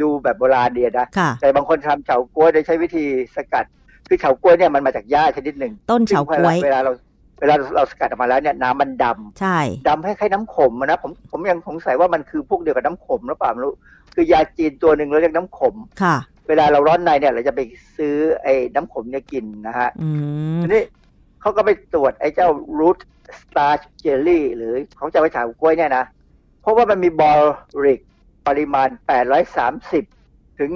[0.00, 3.04] ดูแบบโบราณเดียนะค่ะแต่บางคนทำเฉาก๊วยโดยใช้วิธี
[3.36, 3.64] สกัด
[4.08, 6.92] คือเฉาก๊วยเนี่ยมันมาจากหญ้าชนิดหนึ่งต้นเฉาก๊วยซึ่งเวลาเรา
[7.40, 13.74] เวลาเราสกัดออกมาแล้วเนี่ยน้ำมันดำใช่ดำให้คล้ายน้ำขมอะนะผมผมยังสงสัยว่ามันคือพวกเดียวกับน้ำขมหรือเปล่าไม่รู้
[14.14, 16.16] คือยาจีนตัวหนึ่งเราเรียกน้ำขมค่ะ
[16.48, 17.60] เวลาเราร้อนในเนี่ย เราจะไป
[17.96, 20.08] ซื้อไอ้น้ำขมเนี่ยกินนะฮะอื
[20.58, 20.82] มทีนี้
[21.40, 22.98] เขาก็ไปตรวจไอ้เจ้า root
[23.40, 26.04] starch jelly หรือของเจ้าไว้ฉากล้วยเนี่ยนะ
[26.60, 27.32] เพราะว่ามันมีบอ
[27.84, 28.00] ริก
[28.46, 28.88] ปริมาณ
[29.54, 30.72] 830 ถึง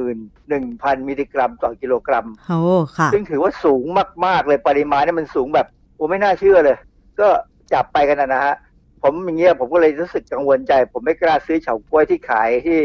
[0.00, 2.58] 11,000 มิลลิกรัมต่อกิโลกรัมโอ้
[2.96, 3.84] ค่ะซึ่งถือว่าสูง
[4.26, 6.76] มาก ๆ เลยปริมาณเนี่ยมันสูงแบบโอ้ไม่น่าเชื่อเลย
[7.20, 7.28] ก็
[7.72, 8.54] จับไปกันนะนะฮะ
[9.02, 12.80] ผมอย่างเงี้ยผมก็เลยรู้สึกกังวลใจ ผมไม่กล้าซื้อเฉาก๊วยที่ขายที่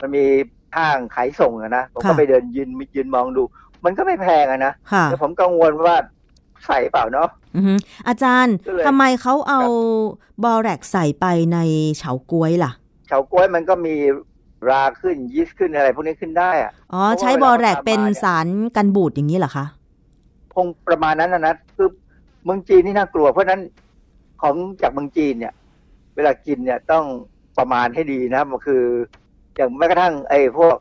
[0.00, 0.24] มันมี
[0.76, 3.42] ห้างขายส่งอะนะผมก็ค่ะไปเดินยืนยืนมองดู
[3.84, 5.96] มันก็ไม่แพงอะนะค่ะแต่ผมกังวลว่า
[6.66, 7.74] ใส่เปล่าเนาะอือฮึ
[8.08, 9.60] อาจารย์ก็เลยทำไมเขาเอา
[10.44, 11.58] บอแรกใส่ไปใน
[11.98, 12.72] เฉาก๊วยล่ะ
[13.06, 13.94] เฉาก๊วยมันก็มี
[14.70, 18.46] ราขึ้นยีสต์ขึ้นอะไรพวกนี้ขึ้นได้อะอ๋อเพราะว่าใช้บอแรกเป็นเวลาเขาทำมาเนี่ยสาร
[18.76, 19.66] กันบูดอย่างนี้เหรอคะ
[20.54, 21.88] คงประมาณนั้นนะนะคือ
[22.44, 23.60] เมืองจีนนี่น่ากลัว เพราะฉะนั้น
[24.42, 25.52] ของจากเมืองจีนเนี่ย
[26.16, 27.04] เวลากินเนี่ยต้อง
[27.58, 28.82] ประมาณให้ดีนะมันคือ
[29.56, 30.76] อย่างแม้กระทั่งไอ้พวก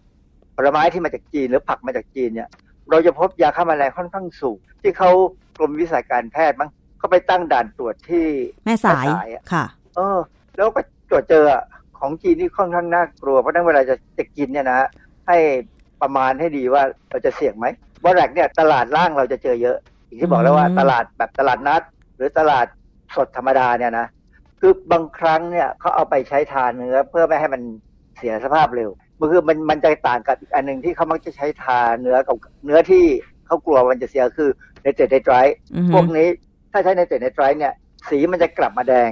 [0.56, 2.50] ผลไม้ที่มาจากจีนหรือผักมาจากจีนเนี่ย
[2.90, 5.10] เราจะพบยาฆ่าแมลงค่อนข้างสูง ที่เขา
[5.58, 8.26] กรมวิชาการแพทย์มั้งเขาไปตั้งด่านตรวจที่
[8.66, 9.66] แม่สายแม่สายอะค่ะ
[9.96, 10.18] เออ
[10.56, 11.64] แล้วก็ตรวจเจออะ
[12.00, 14.80] ของจีนนี่ค่อนข้างน่ากลัวเพราะฉะนั้นเวลาจะจะกินเนี่ยนะ
[15.28, 15.38] ให้
[16.02, 17.66] ประมาณให้ดีว่าเราจะเสี่ยงไหม
[18.04, 21.82] บอแรกเนี่ยตลาดล่างเราจะเจอเยอะอย่างที่บอกแล้วว่าตลาดแบบตลาดนัด
[22.16, 22.66] หรือตลาด
[23.16, 24.08] สดธรรมดาเนี่ยนะ
[24.60, 27.62] คือบางครั้งเนี่ยเขาเอาไปใช้ทานเนื้อเพื่อไม่ให้มัน
[28.18, 28.90] เสียสภาพเร็ว
[29.20, 32.36] มันคือมันมันจะต่างกับอีกอันหนึ่งที่เขามักจะใช้ทาเนื้อกับ
[32.66, 33.06] เนื้อที่
[33.46, 34.50] เขากลัวมันจะเสียคือ
[34.84, 35.36] ในเตรดในไตร
[35.94, 36.28] พวกนี้
[36.72, 37.74] ถ้าใช้ในเตรดในไตรเนี่ย
[38.10, 39.12] สีมันจะกลับมาแดง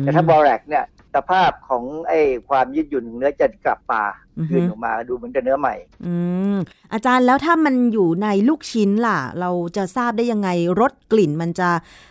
[0.00, 0.84] แต่ถ้าบอแรกเนี่ย
[1.14, 4.02] สภาพของไอ้ความยืดหยุ่นเนื้อจะกลับมา
[4.48, 5.74] คืนออกมาดูเหมือนกับเนื้อใหม่
[6.06, 6.14] อื
[6.54, 6.56] ม
[6.92, 10.48] อาจารย์แล้วถ้ามันอยู่ในลูกชิ้นล่ะ เราจะทราบได้ยังไง
[10.80, 11.70] รสกลิ่นมันจะ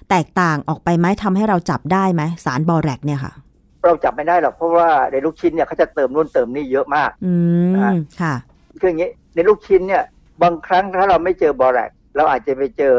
[0.09, 3.33] แตกต่างออกไปไหมทำให้เราจับได้ไหมสารบอแรกเนี่ยค่ะ
[3.85, 7.33] เราจับไม่ได้หรอกเพราะว่าในลูกชิ้นเนี่ยเขาจะเติมนู่นเติมนี่เยอะมาก อื
[7.71, 7.73] ม
[8.21, 8.35] ค่ะ
[8.79, 10.03] คืออย่างนี้ในลูกชิ้นเนี่ย
[10.43, 12.95] บางครั้งถ้าเราไม่เจอบอแรกเราอาจจะไปเจอ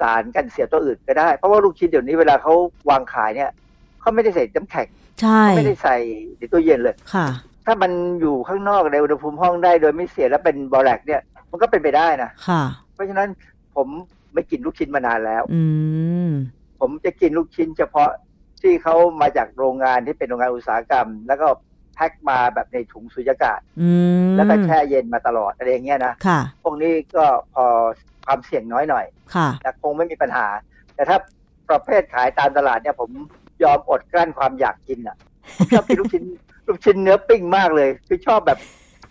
[0.00, 2.54] สารกันเสียตัวอื่นก็ได้ เพราะว่าลูกชิ้นเดี๋ยวนี้เวลาเขา
[2.90, 3.50] วางขายเนี่ย
[4.00, 4.88] เขาไม่ได้ใส่น้ำแข็ง
[5.20, 5.96] ใช่ไม่ได้ใส่
[6.38, 7.26] ในตู้เย็นเลยค่ะ
[7.66, 12.62] ถ้ามันอยู่ข้างนอกในอุณหภูมิห้องได้โดยไม่เสียแล้วเป็นบอแรกเนี่ย มันก็เป็นไปได้นะค่ะ
[12.94, 13.28] เพราะฉะนั้น
[13.76, 13.88] ผม
[14.34, 15.62] ไม่กินลูกชิ้นมานานแล้ว อื
[16.28, 16.30] ม
[16.80, 18.10] ผมจะกินลูกชิ้นเฉพาะ
[18.64, 21.46] ที่เขามาจากโรงงานที่เป็นโรงงานอุตสาหกรรม แล้วก็
[21.94, 23.90] แพ็คมาแบบในถุงสุญญากาศอื
[24.24, 27.64] มแล้วก็แช่เย็นมาตลอดอะไรอย่างเงี้ยนะค่ะพวกนี้ก็พอ
[28.26, 30.46] ความเสี่ยงน้อยหน่อยค่ะแต่คงไม่มีปัญหา
[30.94, 31.18] แต่ถ้า
[31.70, 33.10] ประเภทขายตามตลาดเนี่ยผม
[33.62, 35.16] ยอมอดกลั้นความอยากกินอะ
[35.56, 36.24] ผมชอบกินลูกชิ้น
[36.66, 38.58] ลูกชิ้นเนื้อปิ้งมากเลย คือชอบแบบ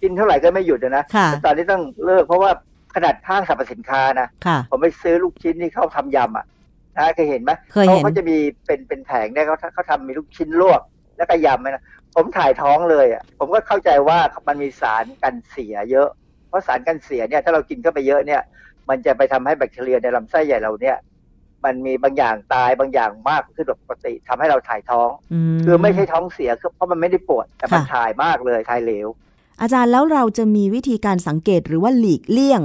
[0.02, 2.52] กินเท่าไหร่ก็ไม่หยุดนะค่ะแต่ตอนนี้ต้องเลิกเพราะว่า
[2.96, 6.46] ขนาดห้างสรรพสินค้านะค่ะผมไปซื้อลูกชิ้นที่เขาทำยำอะ
[6.98, 10.82] นะเคยเห็นไหมเคยเห็นเขาจะมีเป็นเป็นแผงเนี่ยเขาเขาทำมีลูกชิ้นลวก
[11.18, 11.84] แล้วก็ยำนะ
[12.16, 14.18] ผมถ่ายท้องเลยอะผมก็เข้าใจว่า
[14.48, 16.10] มันมีสารกันเสียเยอะ
[16.50, 18.42] เพราะสารกันเสียเนี่ยถ้าเรากินเข้าไปเยอะเนี่ย
[18.90, 20.98] มันจะไปทำให้แบคทีเรียในลำไส้ใหญ่เราเนี่ย
[21.66, 25.10] มันมีบางอย่างตายบางอย่างมากขึ้นกว่าปกติทำให้เราถ่ายท้อง
[25.66, 29.08] คือไม่ใช่ท้องเสียคือเพราะมันไม่ได้ปวดแต่มันค่ะถ่ายมากเลยถ่ายเหลว
[29.62, 32.62] อาจารย์แล้วเราจะมีวิธีการสังเกตหรือว่าหลีกเลี่ยง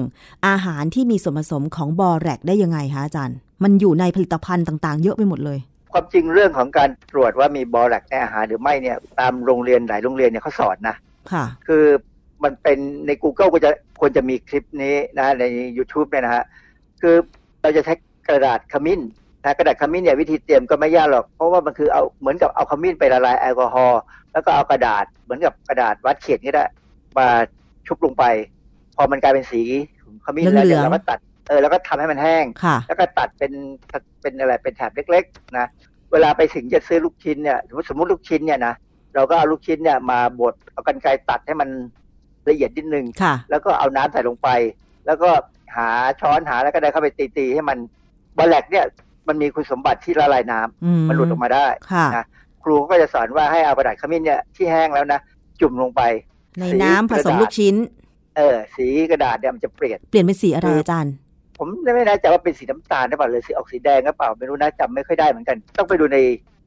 [0.48, 5.58] อาหารที่มีส่วนผสมของบอแรกได้ยังไงคะอาจารย์ มันอยู่ในผลิตภัณฑ์ต่างๆ เยอะไปหมดเลย
[5.92, 10.96] ความจริงเรื่องของการตรวจว่ามีบอแรกในอาหารหรือไม่เนี่ยตามโรงเรียนหลายโรงเรียนเนี่ยเขาสอนนะ
[11.32, 11.84] ค่ะ คือ
[12.44, 15.44] มันเป็นใน Google ก็จะควรจะมีคลิปนี้นะใน
[15.76, 16.44] YouTube เนี่ยนะฮะ
[17.00, 17.14] คือ
[17.62, 17.94] เราจะใช้
[18.28, 19.00] กระดาษขมิ้น
[19.44, 24.00] นะกระดาษขมิ้นเนี่ยวิธีเตรียมก็ไม่ยากหรอก เพราะว่ามันคือเอาเหมือนกับเอาขมิ้นไปละลายแอลกอฮอล์
[24.32, 26.64] แล้วก็เอากระดาษเหมือนกับกระดาษวัดเขียนก็ได้
[27.18, 27.26] มา
[27.86, 28.24] ชุบลงไป
[28.96, 29.62] พอมันกลายเป็นสี
[30.02, 33.52] ของขมิ้นแล้วเหลืเดี๋ยองๆวเราก็ตัด เออแล้วก็ทำให้มันแห้งค่ะแล้วก็ตัดเป็น
[34.20, 35.66] เป็นอะไรเป็นแถบเล็กๆนะ
[36.12, 38.74] เวลาไปถึงจะซื้อลูกชิ้นเนี่ยสมมติสมมติลูกชิ้นเนี่ยนะ
[39.14, 41.68] เราก็เอาลูกชิ้นเนี่ยมาบดเอากันไกรตัดให้มัน
[42.48, 44.48] ละเอียดนิดนึงค่ะแล้วก็เอาน้ำใส่ลงไป
[45.06, 45.30] แล้วก็
[45.76, 45.88] หา
[46.20, 47.78] ช้อนหาแล้วก็ได้เข้าไปตีๆให้มัน
[48.36, 48.84] บอลแลกเนี่ย
[49.28, 52.24] มันมีคุณสมบัติที่ละลายน้ำอืมมันหลุดออกมาได้ค่ะนะ
[52.62, 55.20] ครูก็จะสอนว่าให้เอากระดาษขมิ้นเนี่ยที่แห้งแล้วนะ
[55.60, 56.02] จุ่มลงไป
[56.60, 57.74] ในน้ำผสมลูกชิ้น
[58.36, 61.14] เออ สีกระดาษเนี่ยมันจะเปลี่ยนเปลี่ยนเป็นสีอะไรคืออาจารย์
[61.58, 66.18] ผมไม่แน่ใจว่าเป็นสีน้ำตาลหรือเปล่าหรือสีออกสีแดงหรือเปล่าไม่รู้นะจำไม่ค่อยได้เหมือนกัน ต้องไปดูใน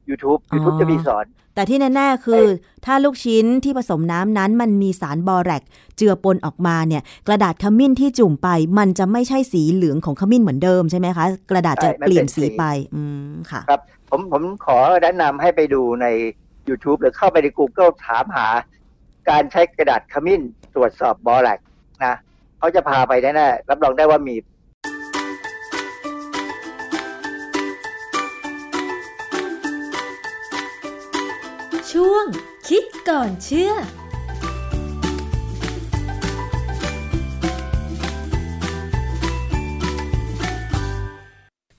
[0.08, 2.44] YouTube อ๋อ YouTube จะมีสอน แต่ที่แน่ๆคือ
[2.86, 5.62] ถ้าลูกชิ้นที่ผสมน้ำนั้น มันมีสารบอแรก
[5.96, 12.64] เจือปนออกมาเนี่ย กระดาษขมิ้นที่จุ่มไป มันจะไม่ใช่สีเหลืองของขมิ้นเหมือนเดิมใช่ไหมคะ กระดาษจะใช่มันเปลี่ยนเป็นสีสีไป
[12.94, 13.80] อืมค่ะ ครับ
[14.10, 16.06] ผมผมขอแนะนำให้ไปดูใน
[16.68, 18.46] YouTube หรือเข้าไปใน Google ถามหา
[19.30, 20.42] การใช้กระดาษขมิ้น
[20.74, 21.58] ตรวจสอบบอแลก
[22.04, 22.14] นะ
[22.58, 24.34] เขาจะพาไปแน่ๆรับรองได้ว่ามี
[31.92, 32.24] ช่วง
[32.68, 33.72] คิดก่อนเชื่อ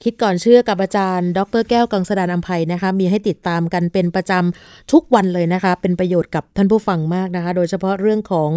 [0.03, 8.51] คิดก่อนเชื่อกับอาจารย์ ดรแก้วกังสดานอัมภัยนะคะ มีให้ติดตามกันเป็นประจำทุกวันเลยนะคะ เป็นประโยชน์กับท่านผู้ฟังมากนะคะ โดยเฉพาะเรื่องของ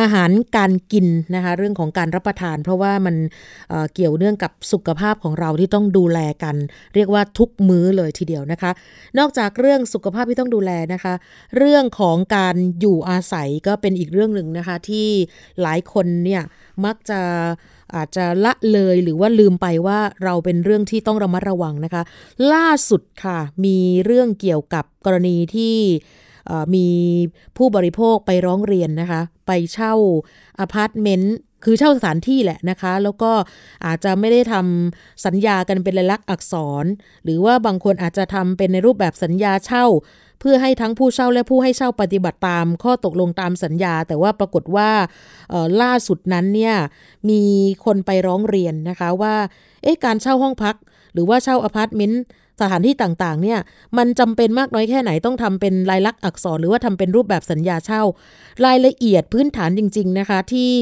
[0.00, 3.16] อาหารการกินนะคะเรื่องของการรับประทาน เพราะว่ามัน
[3.68, 6.56] เเกี่ยวเนื่องกับสุขภาพของเราที่ต้องดูแลกัน
[6.94, 8.70] เรียกว่าทุกมื้อเลยทีเดียวนะคะ
[9.18, 11.14] นอกจากเรื่องสุขภาพที่ต้องดูแลนะคะ
[11.56, 15.08] เรื่องของการอยู่อาศัยก็เป็นอีกเรื่องหนึ่งนะคะที่
[15.62, 16.42] หลายคนเนี่ย
[16.84, 17.20] มักจะ
[17.96, 22.02] อาจจะละเลยหรือว่าลืมไปว่าเราเป็นเรื่องที่ต้องระมัดระวังนะคะ
[22.52, 25.76] ล่าสุดค่ะมีเรื่องเกี่ยวกับกรณีที่
[26.74, 26.88] มี
[27.56, 29.94] ผู้บริโภคไปร้องเรียนนะคะ ไปเช่า
[30.60, 33.32] อพาร์ตเมนต์คือเช่าสถานที่แหละนะคะ แล้วก็
[33.86, 36.84] อาจจะไม่ได้ทำสัญญากันเป็นลายลักษณ์อักษร
[37.24, 39.86] หรือว่าบางคนอาจจะทำเป็นในรูปแบบสัญญาเช่า
[40.40, 44.90] เพื่อให้ทั้งผู้เช่าและผู้ให้เช่าปฏิบัติตาม ข้อตกลงตามสัญญา แต่ว่าปรากฏว่า
[45.82, 46.74] ล่าสุดนั้นเนี่ย
[47.30, 47.42] มี
[47.84, 49.34] คนไปร้องเรียนนะคะว่า
[49.82, 50.76] เอ๊ะการเช่าห้องพัก
[51.12, 52.22] หรือว่าเช่าอพาร์ตเมนต์
[52.60, 53.58] สถานที่ต่างๆเนี่ย
[53.98, 58.02] มันจำเป็นมากน้อยแค่ไหนต้องทำเป็นลายลักษณ์อักษร หรือว่าทำเป็นรูปแบบสัญญาเช่า
[58.64, 60.72] รายละเอียดพื้นฐานจริง ๆ นะคะที่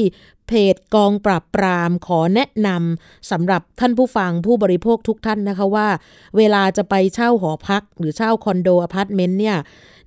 [0.47, 5.87] เพจกองปราบปรามขอแนะนำสำหรับท่านผู้ฟังผู้บริโภคทุกท่านนะคะว่า
[6.37, 9.57] เวลาจะไปเช่าหอพัก หรือเช่าคอนโดอพาร์ตเมนต์เนี่ย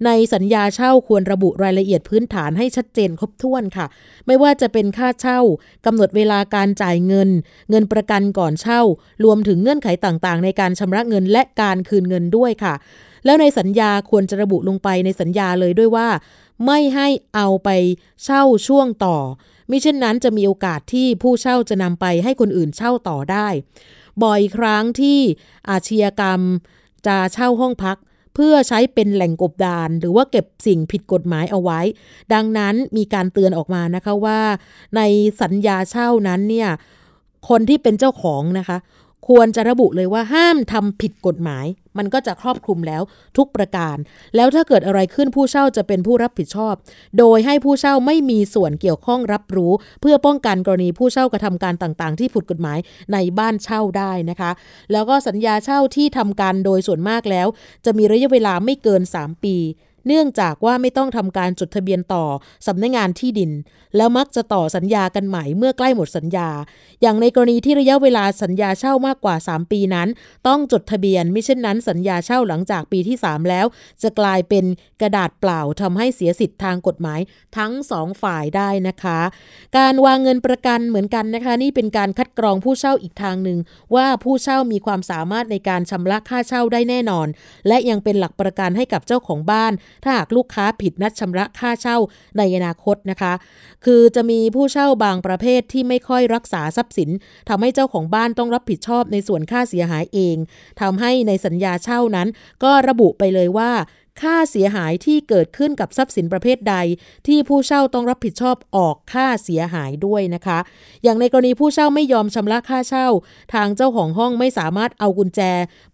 [0.05, 3.87] ในสัญญาเช่าควรระบุรายละเอียดพื้นฐานให้ชัดเจนครบถ้วนค่ะ
[4.27, 5.41] ไม่ว่าจะเป็นค่าเช่า
[5.87, 7.29] กำหนดเวลาการจ่ายเงิน
[7.71, 8.81] เงินประกันก่อนเช่า
[9.25, 12.75] รวมถึงเงื่อนไขต่างๆ ในการชำระเงินและการคืนเงินด้วยค่ะ
[13.25, 16.09] แล้วในสัญญาควรจะระบุลงไปในสัญญาเลยด้วยว่า
[16.67, 17.69] ไม่ให้เอาไป
[18.25, 19.17] เช่าช่วงต่อ
[19.71, 23.49] มิเช่นนั้นจะมีโอกาสที่ผู้เช่าจะนำไปให้คนอื่นเช่าต่อได้
[24.23, 25.21] บ่อยครั้งที่
[25.71, 26.41] อาชญากรรม
[27.07, 27.97] จะเช่าห้องพัก
[28.39, 31.81] เพื่อใช้เป็นแหล่งกบดาน หรือว่าเก็บสิ่งผิดกฎหมายเอาไว้
[32.33, 34.41] ดังนั้นมีการเตือนออกมานะคะว่า
[34.97, 35.01] ใน
[35.43, 36.69] สัญญาเช่านั้นเนี่ย
[37.49, 38.79] คนที่เป็นเจ้าของนะคะ
[39.29, 41.67] ควรจะระบุเลยว่าห้ามทำผิดกฎหมาย
[41.99, 43.03] มันก็จะครอบคลุมแล้ว
[43.37, 43.97] ทุกประการ
[44.37, 46.75] แล้วถ้าเกิดอะไรขึ้นผู้เช่าจะเป็นผู้รับผิดชอบ
[47.19, 52.79] โดยให้ผู้เช่าไม่มีส่วนเกี่ยวข้องรับรู้ เพื่อป้องกันกรณีผู้เช่ากระทำการต่างๆ ที่ผิดกฎหมาย
[53.13, 54.51] ในบ้านเช่าได้นะคะ
[54.93, 57.47] แล้วก็สัญญาเช่าที่ทำการโดยส่วนมากแล้ว
[57.85, 59.57] จะมีระยะเวลาไม่เกิน 3 ปี
[60.07, 62.25] เนื่องจากว่าไม่ต้องทำการจดทะเบียนต่อ
[62.67, 63.53] สำนักงงานที่ดิน
[63.97, 66.49] แล้วมักจะต่อสัญญากันใหม่เมื่อใกล้หมดสัญญา
[67.03, 70.09] อย่างในกรณีที่ระยะเวลาสัญญาเช่ามากกว่า 3 ปีนั้น
[70.49, 73.67] ต้องจดทะเบียนไม่เช่นนั้น สัญญาเช่าหลังจากปีที่ 3 แล้ว
[74.03, 74.65] จะกลายเป็น
[75.01, 77.21] กระดาษเปล่าทำให้เสียสิทธิ์ทางกฎหมาย
[77.57, 79.21] ทั้ง 2 ฝ่ายได้นะคะ
[79.79, 83.59] การวางเงินประกันเหมือนกันนะคะ นี่เป็นการคัดกรองผู้เช่าอีกทางหนึ่ง
[83.95, 87.27] ว่าผู้เช่ามีความสามารถในการชำระค่าเช่าได้แน่นอน
[87.69, 89.73] และยังเป็นหลักประกันให้กับเจ้าของบ้าน
[90.03, 91.99] ถ้าหากลูกค้าผิดนัดชำระค่าเช่า
[92.39, 93.33] ในอนาคตนะคะ
[93.85, 97.11] คือจะมีผู้เช่าบางประเภทที่ไม่ค่อยรักษาทรัพย์สิน
[97.49, 100.37] ทำให้เจ้าของบ้านต้องรับผิดชอบในส่วนค่าเสียหายเอง
[100.81, 102.29] ทำให้ในสัญญาเช่านั้น
[102.65, 103.73] ก็ระบุไปเลยว่า
[104.23, 106.77] ค่าเสียหายที่เกิดขึ้นกับทรัพย์สินประเภทใด
[107.27, 110.59] ที่ผู้เช่าต้องรับผิดชอบออกค่าเสียหายด้วยนะคะ
[111.03, 113.09] อย่างในกรณีผู้เช่าไม่ยอมชำระค่าเช่า
[113.55, 115.41] ทางเจ้าของห้องไม่สามารถเอากุญแจ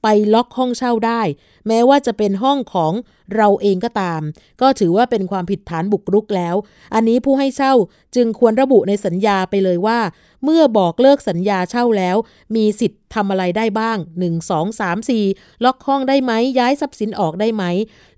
[0.02, 1.22] ไปล็อกห้องเช่าได้
[1.68, 2.92] แม้ว่าจะเป็นห้องของ
[3.36, 4.20] เราเองก็ตาม
[4.60, 6.54] ก็ถือว่าเป็นความผิดฐานบุกรุกแล้ว
[6.94, 7.74] อันนี้ผู้ให้เช่า
[8.16, 9.98] จึงควรระบุในสัญญาไปเลยว่า
[10.44, 12.16] เมื่อบอกเลิกสัญญาเช่าแล้ว
[12.56, 17.64] มีสิทธิ์ทำอะไรได้บ้าง 1 2 3 4 ล็อกห้องได้ไหมย้ายทรัพย์สินออกได้ไหม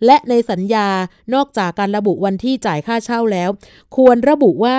[0.06, 0.88] และในสัญญา
[1.34, 3.50] นอกจากการระบุวันที่จ่ายค่าเช่าแล้ว
[3.96, 4.78] ควรระบุว่า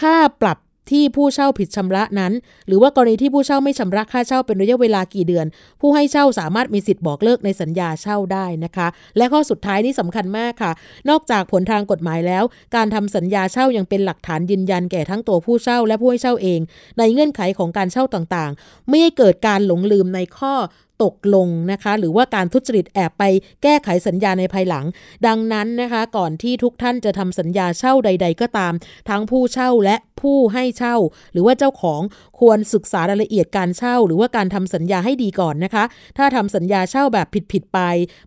[0.00, 0.58] ค่าปรับ
[0.90, 2.32] ที่ผู้เช่าผิดชำระนั้น
[2.66, 5.46] หรือว่ากรณีที่ผู้เช่าไม่ชำระค่าเช่าเป็นระยะเวลากี่เดือน
[5.80, 10.72] ผู้ให้เช่าสามารถมีสิทธิ์บอกเลิกในสัญญาเช่าได้นะคะ และข้อสุดท้ายนี้สำคัญมากค่ะ
[11.08, 12.44] นอกจากผลทางกฎหมายแล้ว
[12.76, 16.60] การทำสัญญาเช่ายังเป็นหลักฐานยืนยันแก่ทั้งตัวผู้เช่าและผู้ให้เช่าเอง
[16.98, 20.54] ในเงื่อนไขของการเช่าต่างๆ ไม่ให้เกิดการหลงลืมในข้อ
[21.02, 23.24] ตกลงนะคะ หรือว่าการทุจริตแอบไป
[23.62, 24.84] แก้ไขสัญญาในภายหลัง
[25.26, 28.72] ดังนั้นนะคะ ก่อนที่ทุกท่านจะทำสัญญาเช่าใด ๆ ก็ตาม
[29.08, 30.96] ทั้งผู้เช่าและผู้ให้เช่า
[31.32, 32.00] หรือว่าเจ้าของ
[32.40, 35.84] ควรศึกษารายละเอียดการเช่า หรือว่าการทำสัญญาให้ดีก่อนนะคะ
[36.18, 37.80] ถ้าทำสัญญาเช่าแบบผิดๆไป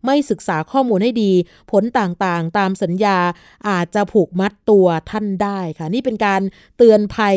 [0.06, 1.32] ไม่ศึกษาข้อมูลให้ดี
[1.72, 3.18] ผลต่างๆ ตามสัญญา
[3.70, 6.42] อาจจะผูกมัดตัวท่านได้ค่ะ นี่เป็นการ
[6.78, 7.36] เตือนภัย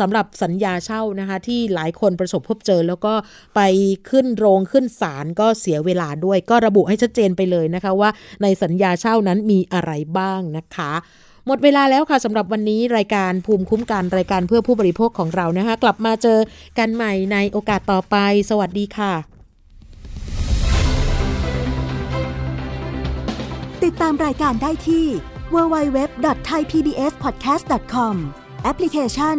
[0.00, 3.14] สำหรับสัญญาเช่านะคะที่หลายคนประสบพบเจอ แล้วก็
[3.56, 3.60] ไป
[4.10, 8.10] ขึ้นโรงขึ้นศาลก็เสียเวลาด้วย ก็ระบุให้ชัดเจนไปเลยนะคะว่า
[8.42, 10.92] ในสัญญาเช่านั้นมีอะไรบ้างนะคะ
[11.46, 16.38] หมดเวลาแล้วค่ะสำหรับวันนี้รายการภูมิคุ้มกันรายการเพื่อผู้บริโภคของเรานะคะ กลับมาเจอ
[16.78, 18.16] กันใหม่ในโอกาสต่อไป
[18.50, 19.12] สวัสดีค่ะ
[23.84, 25.06] ติดตามรายการได้ที่
[25.54, 28.14] www.thaipbspodcast.com
[28.62, 29.38] แอปพลิเคชัน